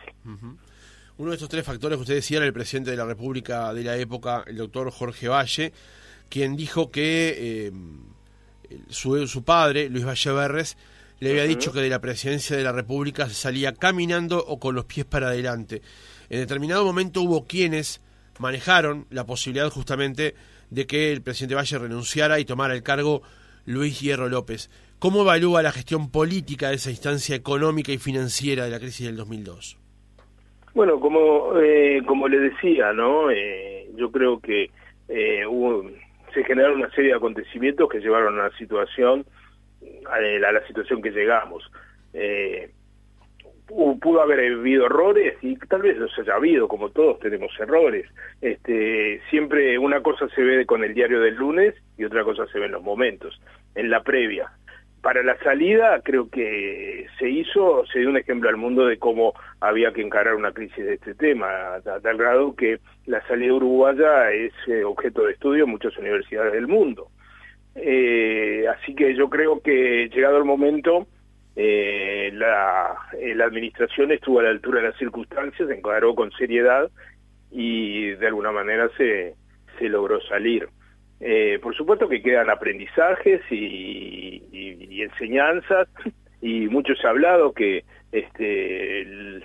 Uno 1.17 1.29
de 1.29 1.35
estos 1.35 1.49
tres 1.49 1.65
factores 1.65 1.97
que 1.97 2.01
usted 2.01 2.15
decía 2.15 2.37
era 2.37 2.45
el 2.45 2.53
presidente 2.53 2.91
de 2.91 2.97
la 2.97 3.05
República 3.05 3.73
de 3.73 3.83
la 3.83 3.95
época, 3.97 4.43
el 4.47 4.57
doctor 4.57 4.89
Jorge 4.91 5.27
Valle, 5.27 5.71
quien 6.29 6.55
dijo 6.55 6.89
que 6.89 7.67
eh, 7.67 7.71
su, 8.89 9.27
su, 9.27 9.43
padre, 9.43 9.89
Luis 9.89 10.05
Valle 10.05 10.31
Berres, 10.31 10.77
le 11.19 11.29
había 11.29 11.43
dicho 11.43 11.71
que 11.71 11.79
de 11.79 11.89
la 11.89 12.01
presidencia 12.01 12.57
de 12.57 12.63
la 12.63 12.71
República 12.71 13.27
se 13.27 13.35
salía 13.35 13.73
caminando 13.73 14.43
o 14.45 14.59
con 14.59 14.75
los 14.75 14.85
pies 14.85 15.05
para 15.05 15.27
adelante. 15.27 15.81
En 16.29 16.39
determinado 16.39 16.83
momento 16.83 17.21
hubo 17.21 17.45
quienes 17.45 18.01
manejaron 18.39 19.05
la 19.09 19.25
posibilidad 19.25 19.69
justamente 19.69 20.35
de 20.69 20.87
que 20.87 21.11
el 21.11 21.21
presidente 21.21 21.55
Valle 21.55 21.77
renunciara 21.77 22.39
y 22.39 22.45
tomara 22.45 22.73
el 22.73 22.83
cargo 22.83 23.21
Luis 23.65 23.99
Hierro 24.01 24.27
López. 24.29 24.69
¿Cómo 25.03 25.23
evalúa 25.23 25.61
la 25.61 25.73
gestión 25.73 26.09
política 26.09 26.69
de 26.69 26.75
esa 26.75 26.89
instancia 26.89 27.35
económica 27.35 27.91
y 27.91 27.97
financiera 27.97 28.63
de 28.63 28.69
la 28.69 28.79
crisis 28.79 29.05
del 29.05 29.17
2002? 29.17 29.77
Bueno, 30.73 30.97
como 31.01 31.59
eh, 31.59 32.01
como 32.05 32.29
le 32.29 32.39
decía, 32.39 32.93
¿no? 32.93 33.29
Eh, 33.29 33.89
yo 33.97 34.09
creo 34.13 34.39
que 34.39 34.71
eh, 35.09 35.45
hubo, 35.45 35.83
se 36.33 36.45
generaron 36.45 36.77
una 36.77 36.89
serie 36.91 37.09
de 37.09 37.17
acontecimientos 37.17 37.89
que 37.89 37.99
llevaron 37.99 38.39
a 38.39 38.43
la 38.43 38.57
situación 38.57 39.25
a 40.09 40.21
la 40.53 40.65
situación 40.67 41.01
que 41.01 41.11
llegamos. 41.11 41.69
Eh, 42.13 42.71
pudo 43.67 44.21
haber 44.21 44.53
habido 44.53 44.85
errores 44.85 45.35
y 45.41 45.57
tal 45.57 45.81
vez 45.81 45.97
los 45.97 46.17
haya 46.17 46.35
habido, 46.35 46.69
como 46.69 46.91
todos 46.91 47.19
tenemos 47.19 47.51
errores. 47.59 48.05
Este, 48.39 49.19
siempre 49.29 49.77
una 49.77 50.01
cosa 50.01 50.29
se 50.29 50.41
ve 50.43 50.65
con 50.65 50.81
el 50.85 50.93
diario 50.93 51.19
del 51.19 51.35
lunes 51.35 51.75
y 51.97 52.05
otra 52.05 52.23
cosa 52.23 52.47
se 52.47 52.57
ve 52.57 52.67
en 52.67 52.71
los 52.71 52.83
momentos, 52.83 53.37
en 53.75 53.89
la 53.89 54.01
previa. 54.01 54.49
Para 55.03 55.21
la 55.21 55.37
salida 55.39 55.99
creo 56.01 56.29
que 56.29 57.07
se 57.19 57.29
hizo, 57.29 57.85
se 57.91 57.99
dio 57.99 58.09
un 58.09 58.15
ejemplo 58.15 58.47
al 58.47 58.55
mundo 58.55 58.85
de 58.85 58.97
cómo 58.97 59.33
había 59.59 59.91
que 59.91 60.01
encarar 60.01 60.33
una 60.33 60.53
crisis 60.53 60.77
de 60.77 60.93
este 60.93 61.13
tema, 61.13 61.75
a, 61.75 61.81
tal 61.81 62.17
grado 62.17 62.55
que 62.55 62.79
la 63.05 63.21
salida 63.27 63.53
uruguaya 63.53 64.31
es 64.31 64.53
eh, 64.65 64.85
objeto 64.85 65.25
de 65.25 65.33
estudio 65.33 65.65
en 65.65 65.71
muchas 65.71 65.97
universidades 65.97 66.53
del 66.53 66.69
mundo. 66.69 67.09
Eh, 67.75 68.63
así 68.73 68.95
que 68.95 69.13
yo 69.13 69.29
creo 69.29 69.59
que 69.59 70.07
llegado 70.07 70.37
el 70.37 70.45
momento 70.45 71.05
eh, 71.57 72.31
la, 72.35 72.95
administración 73.45 74.13
estuvo 74.13 74.39
a 74.39 74.43
la 74.43 74.51
altura 74.51 74.79
de 74.79 74.87
las 74.87 74.97
circunstancias, 74.97 75.67
se 75.67 75.75
encuadró 75.75 76.15
con 76.15 76.31
seriedad 76.31 76.89
y 77.51 78.11
de 78.11 78.27
alguna 78.27 78.53
manera 78.53 78.89
se 78.97 79.35
logró 79.81 80.21
salir. 80.21 80.69
Eh, 81.19 81.59
por 81.61 81.75
supuesto 81.75 82.09
que 82.09 82.21
quedan 82.21 82.49
aprendizajes 82.49 83.41
y, 83.49 84.43
y, 84.51 85.01
enseñanzas 85.01 85.87
y 86.41 86.67
mucho 86.67 86.95
se 86.95 87.07
ha 87.07 87.11
hablado 87.11 87.53
que 87.53 87.85
este, 88.11 89.41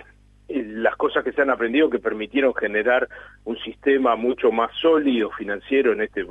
las 0.49 0.95
cosas 0.95 1.23
que 1.23 1.31
se 1.31 1.41
han 1.41 1.49
aprendido 1.49 1.89
que 1.89 1.99
permitieron 1.99 2.53
generar 2.55 3.07
un 3.45 3.57
sistema 3.59 4.15
mucho 4.15 4.51
más 4.51 4.71
sólido 4.81 5.29
financiero 5.31 5.93
en 5.93 6.01
este 6.01 6.25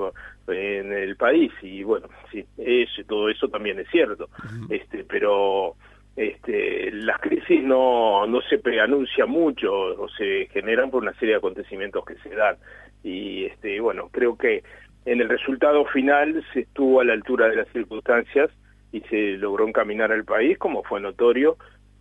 en 0.48 0.92
el 0.92 1.16
país. 1.16 1.52
Y 1.62 1.82
bueno 1.82 2.08
sí 2.30 2.44
eso 2.58 3.02
todo 3.06 3.28
eso 3.28 3.48
también 3.48 3.78
es 3.78 3.88
cierto. 3.90 4.28
Este 4.68 5.04
pero 5.04 5.76
este 6.16 6.90
las 6.92 7.20
crisis 7.20 7.62
no 7.62 8.26
no 8.26 8.40
se 8.42 8.58
preanuncian 8.58 9.30
mucho 9.30 9.72
o 9.72 10.08
se 10.08 10.48
generan 10.52 10.90
por 10.90 11.02
una 11.02 11.14
serie 11.14 11.34
de 11.34 11.38
acontecimientos 11.38 12.04
que 12.04 12.16
se 12.16 12.34
dan. 12.34 12.56
Y 13.04 13.44
este 13.44 13.80
bueno 13.80 14.08
creo 14.10 14.36
que 14.36 14.64
en 15.04 15.20
el 15.20 15.28
resultado 15.28 15.84
final 15.86 16.44
se 16.52 16.60
estuvo 16.60 17.00
a 17.00 17.04
la 17.04 17.14
altura 17.14 17.48
de 17.48 17.56
las 17.56 17.68
circunstancias 17.68 18.50
y 18.92 19.00
se 19.02 19.36
logró 19.38 19.66
encaminar 19.66 20.12
al 20.12 20.24
país 20.24 20.58
como 20.58 20.82
fue 20.82 21.00
notorio 21.00 21.56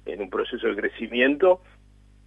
en 0.05 0.21
un 0.21 0.29
proceso 0.29 0.67
de 0.67 0.75
crecimiento 0.75 1.61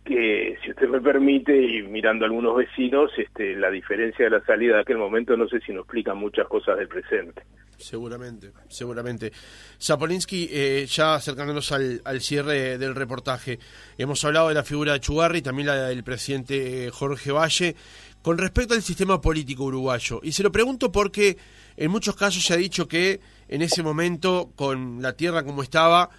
que 0.05 0.57
si 0.63 0.71
usted 0.71 0.89
me 0.89 1.01
permite 1.01 1.55
y 1.55 1.83
mirando 1.83 2.25
a 2.25 2.29
algunos 2.29 2.57
vecinos, 2.57 3.11
este, 3.19 3.55
la 3.55 3.71
diferencia 3.71 4.25
de 4.25 4.31
la 4.31 4.45
salida 4.45 4.77
de 4.77 4.81
aquel 4.83 4.99
momento 4.99 5.37
no 5.37 5.47
sé 5.47 5.61
si 5.61 5.73
nos 5.73 5.83
explica 5.83 6.15
muchas 6.15 6.49
cosas 6.49 6.79
del 6.79 6.89
presente. 6.89 7.43
Seguramente, 7.77 8.53
seguramente. 8.69 9.33
Zapolinsky, 9.81 10.49
eh, 10.53 10.87
ya 10.87 11.15
acercándonos 11.15 11.73
al, 11.73 12.21
cierre 12.21 12.77
del 12.77 12.95
reportaje, 12.95 13.59
hemos 13.97 14.23
hablado 14.25 14.49
de 14.49 14.55
la 14.55 14.65
figura 14.65 14.93
de 14.93 15.01
Chugarri, 15.01 15.41
también 15.41 15.69
la 15.69 15.89
del 15.89 16.05
presidente 16.05 16.91
Jorge 16.91 17.33
Valle, 17.33 17.75
con 18.23 18.39
respecto 18.39 18.75
al 18.75 18.83
sistema 18.83 19.21
político 19.21 19.65
uruguayo. 19.65 20.21
Y 20.23 20.33
se 20.33 20.43
lo 20.43 20.53
pregunto 20.53 20.93
porque 20.93 21.39
en 21.77 21.91
muchos 21.91 22.17
casos 22.17 22.45
se 22.45 22.55
ha 22.55 22.57
dicho 22.57 22.87
que 22.87 23.21
en 23.49 23.63
ese 23.63 23.83
momento, 23.83 24.53
con 24.57 25.01
la 25.03 25.15
tierra 25.15 25.45
como 25.45 25.63
estaba, 25.63 26.11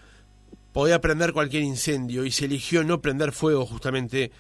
podía 0.74 1.02
prender 1.02 1.34
cualquier 1.34 1.64
incendio 1.64 2.26
y 2.26 2.32
se 2.32 2.46
eligió 2.46 2.84
no 2.84 3.02
prender 3.02 3.32
fuego 3.32 3.66
justamente 3.66 4.32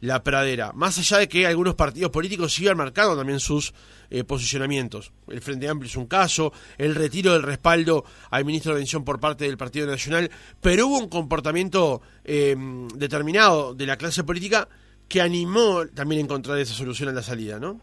la 0.00 0.22
pradera. 0.22 0.72
Más 0.74 0.98
allá 0.98 1.18
de 1.18 1.28
que 1.28 1.46
algunos 1.46 1.74
partidos 1.74 2.10
políticos 2.10 2.54
sigan 2.54 2.76
marcando 2.76 3.16
también 3.16 3.40
sus 3.40 3.74
eh, 4.10 4.22
posicionamientos. 4.24 5.12
El 5.26 5.40
Frente 5.40 5.68
Amplio 5.68 5.88
es 5.88 5.96
un 5.96 6.06
caso, 6.06 6.52
el 6.76 6.94
retiro 6.94 7.32
del 7.32 7.42
respaldo 7.42 8.04
al 8.30 8.44
ministro 8.44 8.72
de 8.72 8.78
Atención 8.78 9.04
por 9.04 9.18
parte 9.18 9.44
del 9.44 9.56
Partido 9.56 9.86
Nacional, 9.86 10.30
pero 10.60 10.86
hubo 10.86 10.98
un 10.98 11.08
comportamiento 11.08 12.00
em, 12.24 12.86
determinado 12.88 13.74
de 13.74 13.86
la 13.86 13.96
clase 13.96 14.22
política 14.22 14.68
que 15.08 15.20
animó 15.20 15.86
también 15.94 16.22
encontrar 16.22 16.58
esa 16.58 16.74
solución 16.74 17.08
a 17.08 17.12
la 17.12 17.22
salida, 17.22 17.58
¿no? 17.58 17.80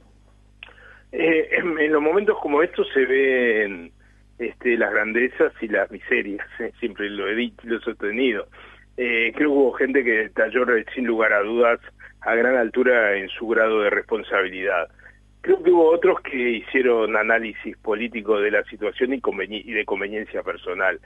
Eh, 1.11 1.49
en, 1.51 1.91
los 1.91 2.01
momentos 2.01 2.37
como 2.41 2.61
estos 2.61 2.87
se 2.93 3.05
ven 3.05 3.91
este, 4.37 4.77
las 4.77 4.91
grandezas 4.91 5.53
y 5.61 5.67
las 5.67 5.89
miserias, 5.89 6.45
eh, 6.59 6.71
siempre 6.79 7.09
lo 7.09 7.27
he 7.27 7.35
dicho, 7.35 7.61
lo 7.63 7.77
he 7.77 7.81
sostenido. 7.81 8.47
Eh, 8.97 9.31
creo 9.35 9.49
que 9.49 9.55
hubo 9.55 9.73
gente 9.73 10.03
que 10.03 10.29
talló 10.29 10.65
sin 10.93 11.05
lugar 11.05 11.33
a 11.33 11.41
dudas 11.41 11.79
a 12.21 12.35
gran 12.35 12.57
altura 12.57 13.17
en 13.17 13.29
su 13.29 13.47
grado 13.47 13.81
de 13.81 13.89
responsabilidad. 13.89 14.89
Creo 15.41 15.61
que 15.61 15.71
hubo 15.71 15.91
otros 15.91 16.19
que 16.21 16.57
hicieron 16.57 17.15
análisis 17.15 17.77
político 17.77 18.39
de 18.39 18.51
la 18.51 18.63
situación 18.63 19.13
y, 19.13 19.73
de 19.73 19.85
conveniencia 19.85 20.41
personal. 20.41 20.99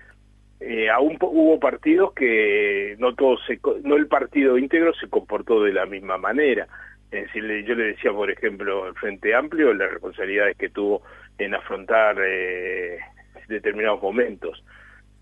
Eh, 0.59 0.89
aún 0.89 1.17
hubo 1.21 1.59
partidos 1.59 2.13
que 2.13 2.95
no 2.99 3.15
todos 3.15 3.39
no 3.83 3.95
el 3.95 4.07
partido 4.07 4.57
íntegro 4.57 4.93
se 4.93 5.09
comportó 5.09 5.63
de 5.63 5.73
la 5.73 5.85
misma 5.85 6.17
manera. 6.17 6.67
Es 7.11 7.25
decir, 7.25 7.43
yo 7.65 7.75
le 7.75 7.85
decía, 7.85 8.11
por 8.11 8.29
ejemplo, 8.29 8.87
el 8.87 8.93
Frente 8.95 9.33
Amplio, 9.33 9.73
las 9.73 9.91
responsabilidades 9.91 10.57
que 10.57 10.69
tuvo 10.69 11.01
en 11.37 11.55
afrontar 11.55 12.17
eh, 12.23 12.99
determinados 13.47 14.01
momentos. 14.01 14.63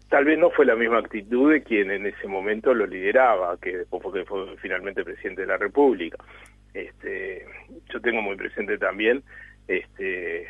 Tal 0.09 0.25
vez 0.25 0.39
no 0.39 0.49
fue 0.49 0.65
la 0.65 0.75
misma 0.75 0.99
actitud 0.99 1.51
de 1.51 1.63
quien 1.63 1.91
en 1.91 2.05
ese 2.05 2.27
momento 2.27 2.73
lo 2.73 2.85
lideraba, 2.87 3.57
que 3.57 3.77
después 3.77 4.01
fue, 4.03 4.25
fue 4.25 4.57
finalmente 4.57 5.03
presidente 5.03 5.41
de 5.41 5.47
la 5.47 5.57
República. 5.57 6.17
Este, 6.73 7.45
yo 7.89 8.01
tengo 8.01 8.21
muy 8.21 8.35
presente 8.35 8.77
también, 8.77 9.23
este, 9.67 10.47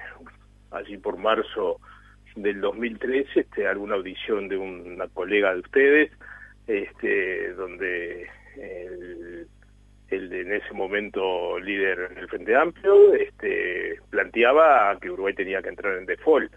allí 0.71 0.97
por 0.97 1.17
marzo 1.17 1.80
del 2.38 2.62
2013, 2.62 3.39
este, 3.39 3.67
alguna 3.67 3.95
audición 3.95 4.47
de 4.47 4.58
una 4.58 5.08
colega 5.08 5.54
de 5.54 5.60
ustedes, 5.60 6.12
este, 6.67 7.54
donde 7.54 8.28
el, 8.56 9.47
en 10.10 10.54
ese 10.54 10.73
momento 10.73 11.60
líder 11.60 12.13
del 12.15 12.28
Frente 12.30 12.56
Amplio 12.56 13.13
este, 13.13 14.00
planteaba 14.10 14.97
que 15.02 15.12
Uruguay 15.12 15.34
tenía 15.34 15.62
que 15.62 15.69
entrar 15.69 15.97
en 15.97 16.06
default 16.06 16.52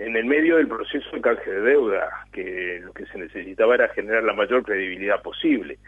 en 0.00 0.16
el 0.16 0.24
medio 0.24 0.56
del 0.56 0.66
proceso 0.66 1.10
de 1.12 1.20
canje 1.20 1.50
de 1.50 1.60
deuda, 1.60 2.08
que 2.32 2.80
lo 2.82 2.92
que 2.94 3.04
se 3.06 3.18
necesitaba 3.18 3.74
era 3.74 3.88
generar 3.88 4.24
la 4.24 4.32
mayor 4.32 4.62
credibilidad 4.62 5.20
posible. 5.20 5.78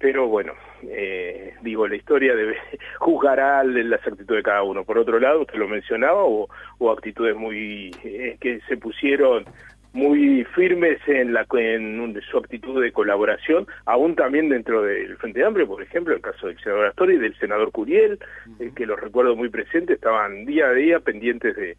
Pero 0.00 0.28
bueno, 0.28 0.54
eh, 0.82 1.52
digo, 1.60 1.86
la 1.86 1.94
historia 1.94 2.34
debe 2.34 2.56
juzgará 2.98 3.62
las 3.62 4.00
actitudes 4.00 4.38
de 4.38 4.42
cada 4.42 4.62
uno. 4.62 4.82
Por 4.82 4.96
otro 4.96 5.20
lado, 5.20 5.42
usted 5.42 5.58
lo 5.58 5.68
mencionaba, 5.68 6.24
hubo, 6.24 6.48
actitudes 6.90 7.36
muy 7.36 7.94
eh, 8.02 8.36
que 8.40 8.60
se 8.66 8.78
pusieron 8.78 9.44
muy 9.92 10.44
firmes 10.54 11.00
en, 11.06 11.34
la, 11.34 11.46
en 11.52 12.18
su 12.30 12.38
actitud 12.38 12.80
de 12.82 12.92
colaboración, 12.92 13.66
aún 13.84 14.14
también 14.14 14.48
dentro 14.48 14.82
del 14.82 15.16
Frente 15.18 15.44
Amplio, 15.44 15.66
por 15.66 15.82
ejemplo, 15.82 16.14
el 16.14 16.22
caso 16.22 16.46
del 16.46 16.58
senador 16.60 16.86
Astori 16.86 17.16
y 17.16 17.18
del 17.18 17.36
senador 17.38 17.70
Curiel, 17.70 18.18
eh, 18.58 18.70
que 18.74 18.86
los 18.86 18.98
recuerdo 18.98 19.36
muy 19.36 19.50
presentes, 19.50 19.96
estaban 19.96 20.46
día 20.46 20.68
a 20.68 20.72
día 20.72 21.00
pendientes 21.00 21.54
de, 21.56 21.76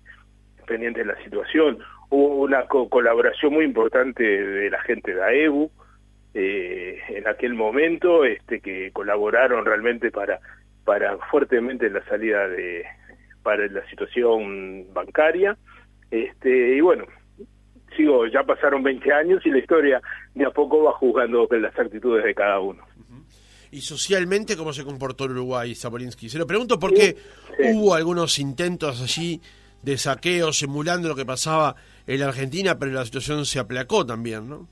pendiente 0.67 0.99
de 0.99 1.05
la 1.07 1.23
situación. 1.23 1.79
Hubo 2.09 2.43
una 2.43 2.65
colaboración 2.65 3.53
muy 3.53 3.65
importante 3.65 4.23
de 4.23 4.69
la 4.69 4.81
gente 4.81 5.15
de 5.15 5.23
AEBU 5.23 5.71
eh, 6.33 6.99
en 7.09 7.27
aquel 7.27 7.53
momento, 7.53 8.23
este, 8.23 8.61
que 8.61 8.91
colaboraron 8.91 9.65
realmente 9.65 10.11
para, 10.11 10.39
para 10.85 11.17
fuertemente 11.29 11.89
la 11.89 12.03
salida 12.05 12.47
de, 12.47 12.85
para 13.43 13.67
la 13.67 13.87
situación 13.89 14.93
bancaria. 14.93 15.57
Este, 16.09 16.75
y 16.75 16.81
bueno, 16.81 17.05
sigo, 17.95 18.27
ya 18.27 18.43
pasaron 18.43 18.83
20 18.83 19.13
años 19.13 19.45
y 19.45 19.49
la 19.49 19.59
historia 19.59 20.01
de 20.33 20.45
a 20.45 20.51
poco 20.51 20.83
va 20.83 20.93
juzgando 20.93 21.47
las 21.51 21.77
actitudes 21.77 22.23
de 22.23 22.33
cada 22.33 22.59
uno. 22.59 22.83
¿Y 23.71 23.81
socialmente 23.81 24.57
cómo 24.57 24.73
se 24.73 24.83
comportó 24.83 25.25
el 25.25 25.31
Uruguay, 25.31 25.73
Zaborinsky? 25.75 26.27
Se 26.27 26.37
lo 26.37 26.45
pregunto 26.45 26.77
porque 26.77 27.15
hubo 27.73 27.93
algunos 27.93 28.37
intentos 28.39 29.01
allí 29.01 29.41
de 29.81 29.97
saqueo 29.97 30.51
simulando 30.51 31.07
lo 31.07 31.15
que 31.15 31.25
pasaba 31.25 31.75
en 32.05 32.19
la 32.19 32.27
Argentina, 32.27 32.77
pero 32.77 32.91
la 32.91 33.05
situación 33.05 33.45
se 33.45 33.59
aplacó 33.59 34.05
también, 34.05 34.49
¿no? 34.49 34.67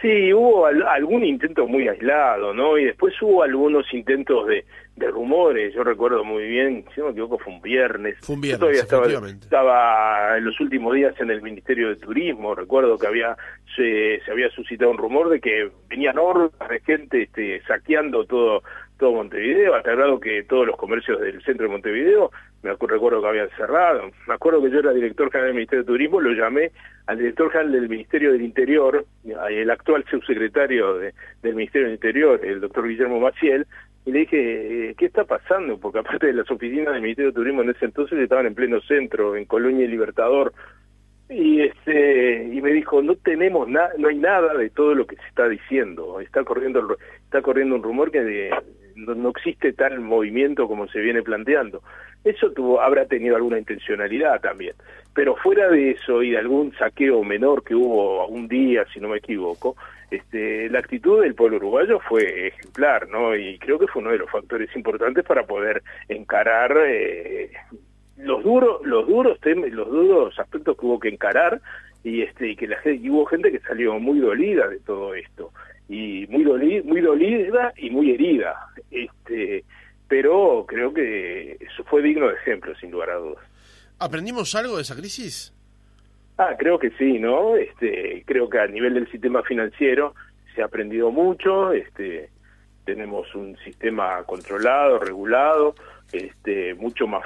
Sí, 0.00 0.32
hubo 0.32 0.66
algún 0.66 1.24
intento 1.24 1.66
muy 1.66 1.88
aislado, 1.88 2.54
¿no? 2.54 2.78
Y 2.78 2.84
después 2.84 3.14
hubo 3.20 3.42
algunos 3.42 3.92
intentos 3.92 4.46
de, 4.46 4.64
rumores. 5.10 5.72
Yo 5.74 5.84
recuerdo 5.84 6.24
muy 6.24 6.46
bien, 6.48 6.84
si 6.92 7.00
no 7.00 7.06
me 7.06 7.12
equivoco, 7.12 7.38
fue 7.38 7.52
un 7.52 7.62
viernes. 7.62 8.16
Fue 8.20 8.34
un 8.34 8.40
viernes, 8.40 8.60
todavía 8.60 8.82
estaba, 8.82 9.28
estaba, 9.28 10.38
en 10.38 10.44
los 10.44 10.58
últimos 10.60 10.92
días 10.94 11.14
en 11.20 11.30
el 11.30 11.40
Ministerio 11.40 11.88
de 11.88 11.96
Turismo. 11.96 12.54
Recuerdo 12.54 12.98
que 12.98 13.06
había 13.06 13.36
se, 13.76 14.20
se 14.24 14.30
había 14.30 14.50
suscitado 14.50 14.90
un 14.90 14.98
rumor 14.98 15.28
de 15.28 15.40
que 15.40 15.70
venían 15.88 16.18
hordas 16.18 16.68
de 16.68 16.80
gente 16.80 17.22
este, 17.22 17.62
saqueando 17.62 18.24
todo 18.24 18.62
todo 18.98 19.12
Montevideo, 19.12 19.74
hasta 19.76 19.92
grado 19.92 20.20
que 20.20 20.42
todos 20.42 20.66
los 20.66 20.76
comercios 20.76 21.20
del 21.20 21.40
centro 21.44 21.66
de 21.66 21.72
Montevideo, 21.72 22.30
me 22.62 22.70
recuerdo 22.74 23.22
que 23.22 23.28
habían 23.28 23.50
cerrado. 23.50 24.10
Me 24.26 24.34
acuerdo 24.34 24.62
que 24.62 24.70
yo 24.70 24.80
era 24.80 24.92
director 24.92 25.30
general 25.30 25.48
del 25.48 25.54
Ministerio 25.54 25.84
de 25.84 25.86
Turismo, 25.86 26.20
lo 26.20 26.32
llamé 26.32 26.72
al 27.06 27.18
director 27.18 27.50
general 27.50 27.72
del 27.72 27.88
Ministerio 27.88 28.32
del 28.32 28.42
Interior, 28.42 29.04
el 29.50 29.70
actual 29.70 30.04
subsecretario 30.10 30.98
del 30.98 31.54
Ministerio 31.54 31.86
del 31.86 31.94
Interior, 31.94 32.40
el 32.44 32.60
doctor 32.60 32.88
Guillermo 32.88 33.20
Maciel, 33.20 33.66
y 34.04 34.12
le 34.12 34.20
dije, 34.20 34.94
¿qué 34.96 35.06
está 35.06 35.24
pasando? 35.24 35.78
Porque 35.78 35.98
aparte 35.98 36.28
de 36.28 36.32
las 36.32 36.50
oficinas 36.50 36.94
del 36.94 37.02
Ministerio 37.02 37.30
de 37.30 37.36
Turismo 37.36 37.62
en 37.62 37.70
ese 37.70 37.84
entonces 37.84 38.18
estaban 38.18 38.46
en 38.46 38.54
pleno 38.54 38.80
centro, 38.80 39.36
en 39.36 39.44
Colonia 39.44 39.84
y 39.84 39.88
Libertador, 39.88 40.52
y 41.30 41.60
este 41.60 42.48
y 42.52 42.60
me 42.62 42.72
dijo 42.72 43.02
no 43.02 43.14
tenemos 43.16 43.68
nada 43.68 43.90
no 43.98 44.08
hay 44.08 44.16
nada 44.16 44.54
de 44.54 44.70
todo 44.70 44.94
lo 44.94 45.06
que 45.06 45.16
se 45.16 45.26
está 45.28 45.46
diciendo 45.46 46.20
está 46.20 46.42
corriendo 46.42 46.96
está 47.24 47.42
corriendo 47.42 47.74
un 47.74 47.82
rumor 47.82 48.10
que 48.10 48.22
de, 48.22 48.50
no, 48.98 49.30
existe 49.30 49.72
tal 49.72 50.00
movimiento 50.00 50.66
como 50.66 50.88
se 50.88 51.00
viene 51.00 51.22
planteando. 51.22 51.82
Eso 52.24 52.50
tuvo, 52.50 52.80
habrá 52.80 53.06
tenido 53.06 53.36
alguna 53.36 53.58
intencionalidad 53.58 54.40
también. 54.40 54.74
Pero 55.14 55.36
fuera 55.36 55.68
de 55.68 55.92
eso 55.92 56.22
y 56.22 56.30
de 56.30 56.38
algún 56.38 56.72
saqueo 56.76 57.22
menor 57.22 57.62
que 57.62 57.74
hubo 57.74 58.26
un 58.26 58.48
día, 58.48 58.84
si 58.92 59.00
no 59.00 59.08
me 59.08 59.18
equivoco, 59.18 59.76
este, 60.10 60.68
la 60.70 60.80
actitud 60.80 61.22
del 61.22 61.34
pueblo 61.34 61.58
uruguayo 61.58 62.00
fue 62.00 62.48
ejemplar, 62.48 63.08
¿no? 63.08 63.36
Y 63.36 63.58
creo 63.58 63.78
que 63.78 63.86
fue 63.86 64.02
uno 64.02 64.10
de 64.10 64.18
los 64.18 64.30
factores 64.30 64.74
importantes 64.74 65.24
para 65.24 65.44
poder 65.44 65.82
encarar 66.08 66.76
eh, 66.86 67.50
los 68.16 68.42
duros, 68.42 68.80
los 68.84 69.06
duros 69.06 69.38
temas, 69.40 69.70
los 69.70 69.88
duros 69.88 70.38
aspectos 70.38 70.76
que 70.76 70.86
hubo 70.86 70.98
que 70.98 71.08
encarar 71.08 71.60
y 72.02 72.22
este 72.22 72.48
y 72.48 72.56
que 72.56 72.66
la 72.66 72.78
y 72.84 73.10
hubo 73.10 73.26
gente 73.26 73.50
que 73.50 73.60
salió 73.60 73.98
muy 73.98 74.18
dolida 74.18 74.68
de 74.68 74.80
todo 74.80 75.14
esto 75.14 75.52
y 75.88 76.26
muy 76.28 76.44
dolida, 76.44 76.82
muy 76.84 77.00
dolida 77.00 77.72
y 77.76 77.90
muy 77.90 78.12
herida. 78.12 78.54
Este, 78.90 79.64
pero 80.08 80.64
creo 80.66 80.92
que 80.92 81.58
eso 81.60 81.84
fue 81.84 82.02
digno 82.02 82.28
de 82.28 82.34
ejemplo, 82.34 82.74
sin 82.76 82.90
lugar 82.90 83.10
a 83.10 83.16
dudas. 83.16 83.44
¿Aprendimos 83.98 84.54
algo 84.54 84.76
de 84.76 84.82
esa 84.82 84.96
crisis? 84.96 85.52
Ah, 86.38 86.54
creo 86.56 86.78
que 86.78 86.90
sí, 86.90 87.18
¿no? 87.18 87.56
Este, 87.56 88.22
creo 88.24 88.48
que 88.48 88.60
a 88.60 88.66
nivel 88.66 88.94
del 88.94 89.10
sistema 89.10 89.42
financiero 89.42 90.14
se 90.54 90.62
ha 90.62 90.66
aprendido 90.66 91.10
mucho, 91.10 91.72
este, 91.72 92.30
tenemos 92.84 93.34
un 93.34 93.56
sistema 93.58 94.22
controlado, 94.24 95.00
regulado, 95.00 95.74
este, 96.12 96.74
mucho 96.74 97.06
más 97.06 97.24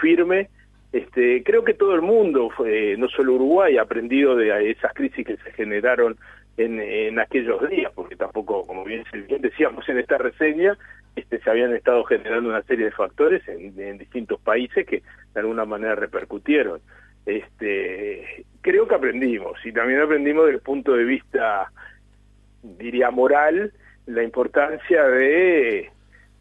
firme. 0.00 0.48
Este, 0.92 1.42
creo 1.44 1.64
que 1.64 1.74
todo 1.74 1.94
el 1.94 2.02
mundo, 2.02 2.50
fue, 2.50 2.96
no 2.98 3.08
solo 3.08 3.34
Uruguay, 3.34 3.76
ha 3.76 3.82
aprendido 3.82 4.34
de 4.36 4.70
esas 4.70 4.92
crisis 4.92 5.26
que 5.26 5.36
se 5.36 5.52
generaron 5.52 6.16
en, 6.58 7.18
aquellos 7.18 7.68
días, 7.70 7.92
porque 7.94 8.16
tampoco, 8.16 8.66
como 8.66 8.84
bien, 8.84 9.04
decíamos 9.40 9.88
en 9.88 9.98
esta 9.98 10.18
reseña, 10.18 10.76
este, 11.14 11.40
se 11.40 11.50
habían 11.50 11.74
estado 11.74 12.04
generando 12.04 12.50
una 12.50 12.62
serie 12.62 12.86
de 12.86 12.90
factores 12.90 13.46
en, 13.48 13.98
distintos 13.98 14.40
países 14.40 14.86
que 14.86 15.02
de 15.34 15.40
alguna 15.40 15.64
manera 15.64 15.94
repercutieron. 15.94 16.80
Este, 17.26 18.44
creo 18.60 18.88
que 18.88 18.94
aprendimos 18.94 19.64
y 19.64 19.72
también 19.72 20.00
aprendimos 20.00 20.46
desde 20.46 20.56
el 20.56 20.62
punto 20.62 20.94
de 20.94 21.04
vista, 21.04 21.70
diría, 22.62 23.10
moral, 23.10 23.72
la 24.06 24.22
importancia 24.24 25.04
de, 25.04 25.90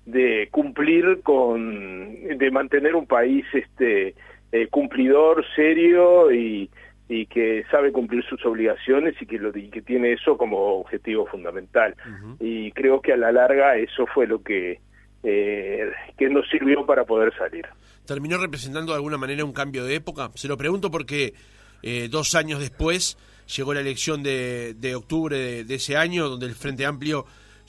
de 0.06 0.47
cumplir 0.51 1.21
con, 1.21 2.38
de 2.38 2.51
mantener 2.51 2.95
un 2.95 3.06
país 3.06 3.45
este, 3.53 4.15
eh, 4.51 4.67
cumplidor, 4.69 5.45
serio 5.56 6.32
y, 6.32 6.69
y 7.10 7.26
que 7.28 7.63
sabe 7.72 7.91
cumplir 7.91 8.24
sus 8.26 8.46
obligaciones 8.46 9.15
y 9.22 9.26
que, 9.26 9.38
lo, 9.38 9.52
que 9.54 9.82
tiene 9.82 10.13
eso 10.13 10.38
como 10.38 10.80
objetivo 10.80 11.26
fundamental. 11.26 11.96
Y 12.39 12.72
creo 12.72 13.02
que 13.02 13.13
a 13.13 13.17
la 13.17 13.32
larga 13.32 13.78
eso 13.78 14.06
fue 14.13 14.28
lo 14.28 14.41
que, 14.41 14.82
eh, 15.24 15.91
que 16.17 16.30
nos 16.30 16.50
sirvió 16.50 16.86
para 16.86 17.06
poder 17.06 17.34
salir. 17.38 17.65
¿Terminó 18.06 18.38
representando 18.38 18.91
de 18.91 18.98
alguna 18.98 19.17
manera 19.17 19.46
un 19.46 19.54
cambio 19.54 19.86
de 19.86 19.96
época? 19.96 20.32
Se 20.36 20.48
lo 20.48 20.58
pregunto 20.58 20.91
porque 20.91 21.34
eh, 21.82 22.08
dos 22.10 22.36
años 22.36 22.60
después 22.60 23.17
llegó 23.56 23.74
la 23.74 23.82
elección 23.82 24.24
de, 24.24 24.74
de 24.74 24.96
octubre 24.96 25.63
de, 25.63 25.76
ese 25.76 25.96
año, 25.96 26.28
donde 26.28 26.46
el 26.46 26.56
Frente 26.56 26.86
Amplio 26.86 27.26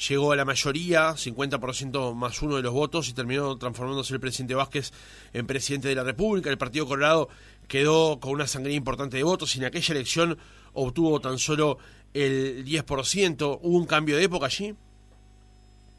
llegó 0.08 0.32
a 0.32 0.36
la 0.36 0.44
mayoría, 0.44 1.10
50% 1.10 2.14
más 2.14 2.40
uno 2.42 2.56
de 2.56 2.62
los 2.62 2.72
votos, 2.72 3.08
y 3.08 3.14
terminó 3.14 3.56
transformándose 3.56 4.14
el 4.14 4.20
presidente 4.20 4.54
Vázquez 4.54 4.92
en 5.32 5.46
presidente 5.46 5.88
de 5.88 5.94
la 5.94 6.04
República. 6.04 6.50
El 6.50 6.58
Partido 6.58 6.86
Colorado 6.86 7.28
quedó 7.68 8.18
con 8.18 8.32
una 8.32 8.46
sangría 8.46 8.76
importante 8.76 9.16
de 9.16 9.22
votos 9.22 9.54
y 9.54 9.60
en 9.60 9.66
aquella 9.66 9.94
elección 9.94 10.36
obtuvo 10.72 11.20
tan 11.20 11.38
solo 11.38 11.78
el 12.14 12.64
10%. 12.64 13.58
¿Hubo 13.62 13.78
un 13.78 13.86
cambio 13.86 14.16
de 14.16 14.24
época 14.24 14.46
allí? 14.46 14.74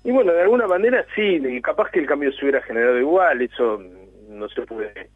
Y 0.04 0.12
bueno, 0.12 0.32
de 0.34 0.42
alguna 0.42 0.68
manera 0.68 1.06
sí, 1.16 1.42
capaz 1.62 1.92
que 1.92 2.00
el 2.00 2.06
cambio 2.06 2.32
se 2.32 2.44
hubiera 2.44 2.62
generado 2.62 2.98
igual, 2.98 3.42
eso 3.42 3.82
no 4.30 4.48
se 4.50 4.62
puede 4.64 5.10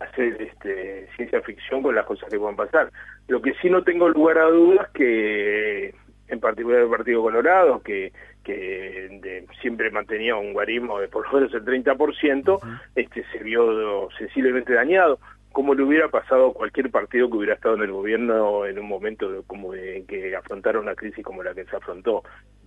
hacer 0.00 0.40
este, 0.40 1.08
ciencia 1.14 1.42
ficción 1.42 1.82
con 1.82 1.94
las 1.94 2.06
cosas 2.06 2.28
que 2.30 2.38
puedan 2.38 2.56
pasar. 2.56 2.90
Lo 3.28 3.40
que 3.42 3.52
sí 3.60 3.68
no 3.68 3.82
tengo 3.82 4.08
lugar 4.08 4.38
a 4.38 4.46
dudas 4.46 4.88
que 4.94 5.94
en 6.28 6.40
particular 6.40 6.82
el 6.82 6.88
Partido 6.88 7.22
Colorado, 7.22 7.82
que, 7.82 8.12
que 8.44 9.44
siempre 9.60 9.90
mantenía 9.90 10.36
un 10.36 10.52
guarismo 10.52 11.00
de 11.00 11.08
por 11.08 11.26
lo 11.26 11.40
menos 11.40 11.52
el 11.52 11.64
30%, 11.64 12.60
este, 12.94 13.24
se 13.32 13.38
vio 13.44 14.08
sensiblemente 14.16 14.72
dañado, 14.72 15.18
como 15.52 15.74
le 15.74 15.82
hubiera 15.82 16.08
pasado 16.08 16.50
a 16.50 16.54
cualquier 16.54 16.90
partido 16.90 17.28
que 17.28 17.36
hubiera 17.36 17.54
estado 17.54 17.74
en 17.74 17.82
el 17.82 17.92
gobierno 17.92 18.66
en 18.66 18.78
un 18.78 18.86
momento 18.86 19.42
como 19.46 19.74
en 19.74 20.06
que 20.06 20.34
afrontara 20.36 20.78
una 20.78 20.94
crisis 20.94 21.24
como 21.24 21.42
la 21.42 21.54
que 21.54 21.64
se 21.64 21.76
afrontó. 21.76 22.22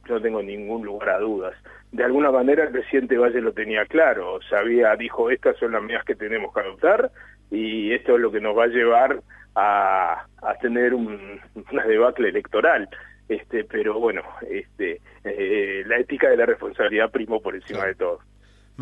No 0.10 0.22
tengo 0.22 0.44
ningún 0.44 0.86
lugar 0.86 1.10
a 1.10 1.20
dudas. 1.20 1.56
De 1.92 2.04
alguna 2.04 2.30
manera 2.30 2.66
el 2.66 2.72
presidente 2.72 3.18
Valle 3.18 3.40
lo 3.40 3.54
tenía 3.54 3.86
claro, 3.86 4.40
sabía, 4.50 4.96
dijo, 4.98 5.30
estas 5.30 5.58
son 5.58 5.72
las 5.72 5.82
medidas 5.82 6.04
que 6.04 6.16
tenemos 6.16 6.54
que 6.54 6.60
adoptar 6.60 7.10
y 7.50 7.94
esto 7.94 8.16
es 8.16 8.22
lo 8.22 8.32
que 8.32 8.42
nos 8.42 8.58
va 8.58 8.66
a 8.66 8.68
llevar 8.68 9.22
a, 9.56 10.26
a 10.42 10.56
tener 10.62 10.94
un, 10.94 11.40
una 11.72 11.86
debacle 11.86 12.30
electoral 12.30 12.90
este 13.30 13.64
pero 13.64 14.00
bueno 14.00 14.22
este 14.50 15.00
eh, 15.24 15.84
la 15.86 15.98
ética 15.98 16.30
de 16.30 16.38
la 16.38 16.46
responsabilidad 16.46 17.12
primó 17.12 17.42
por 17.42 17.56
encima 17.56 17.86
de 17.86 17.96
todo 17.96 18.20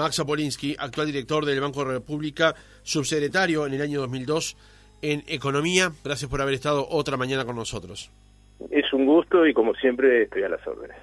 Max 0.02 0.20
Apolinsky, 0.20 0.76
actual 0.80 1.06
director 1.06 1.46
del 1.46 1.62
Banco 1.62 1.86
de 1.86 1.94
República, 1.94 2.56
subsecretario 2.82 3.68
en 3.68 3.74
el 3.76 3.82
año 3.84 4.00
2002 4.02 4.58
en 5.04 5.24
Economía. 5.28 5.92
Gracias 6.04 6.28
por 6.28 6.42
haber 6.42 6.56
estado 6.56 6.88
otra 6.90 7.18
mañana 7.18 7.46
con 7.46 7.56
nosotros. 7.56 8.10
Es 8.72 8.92
un 8.94 9.06
gusto 9.06 9.46
y 9.46 9.54
como 9.54 9.76
siempre 9.76 10.24
estoy 10.24 10.42
a 10.42 10.50
las 10.50 10.66
órdenes. 10.66 10.98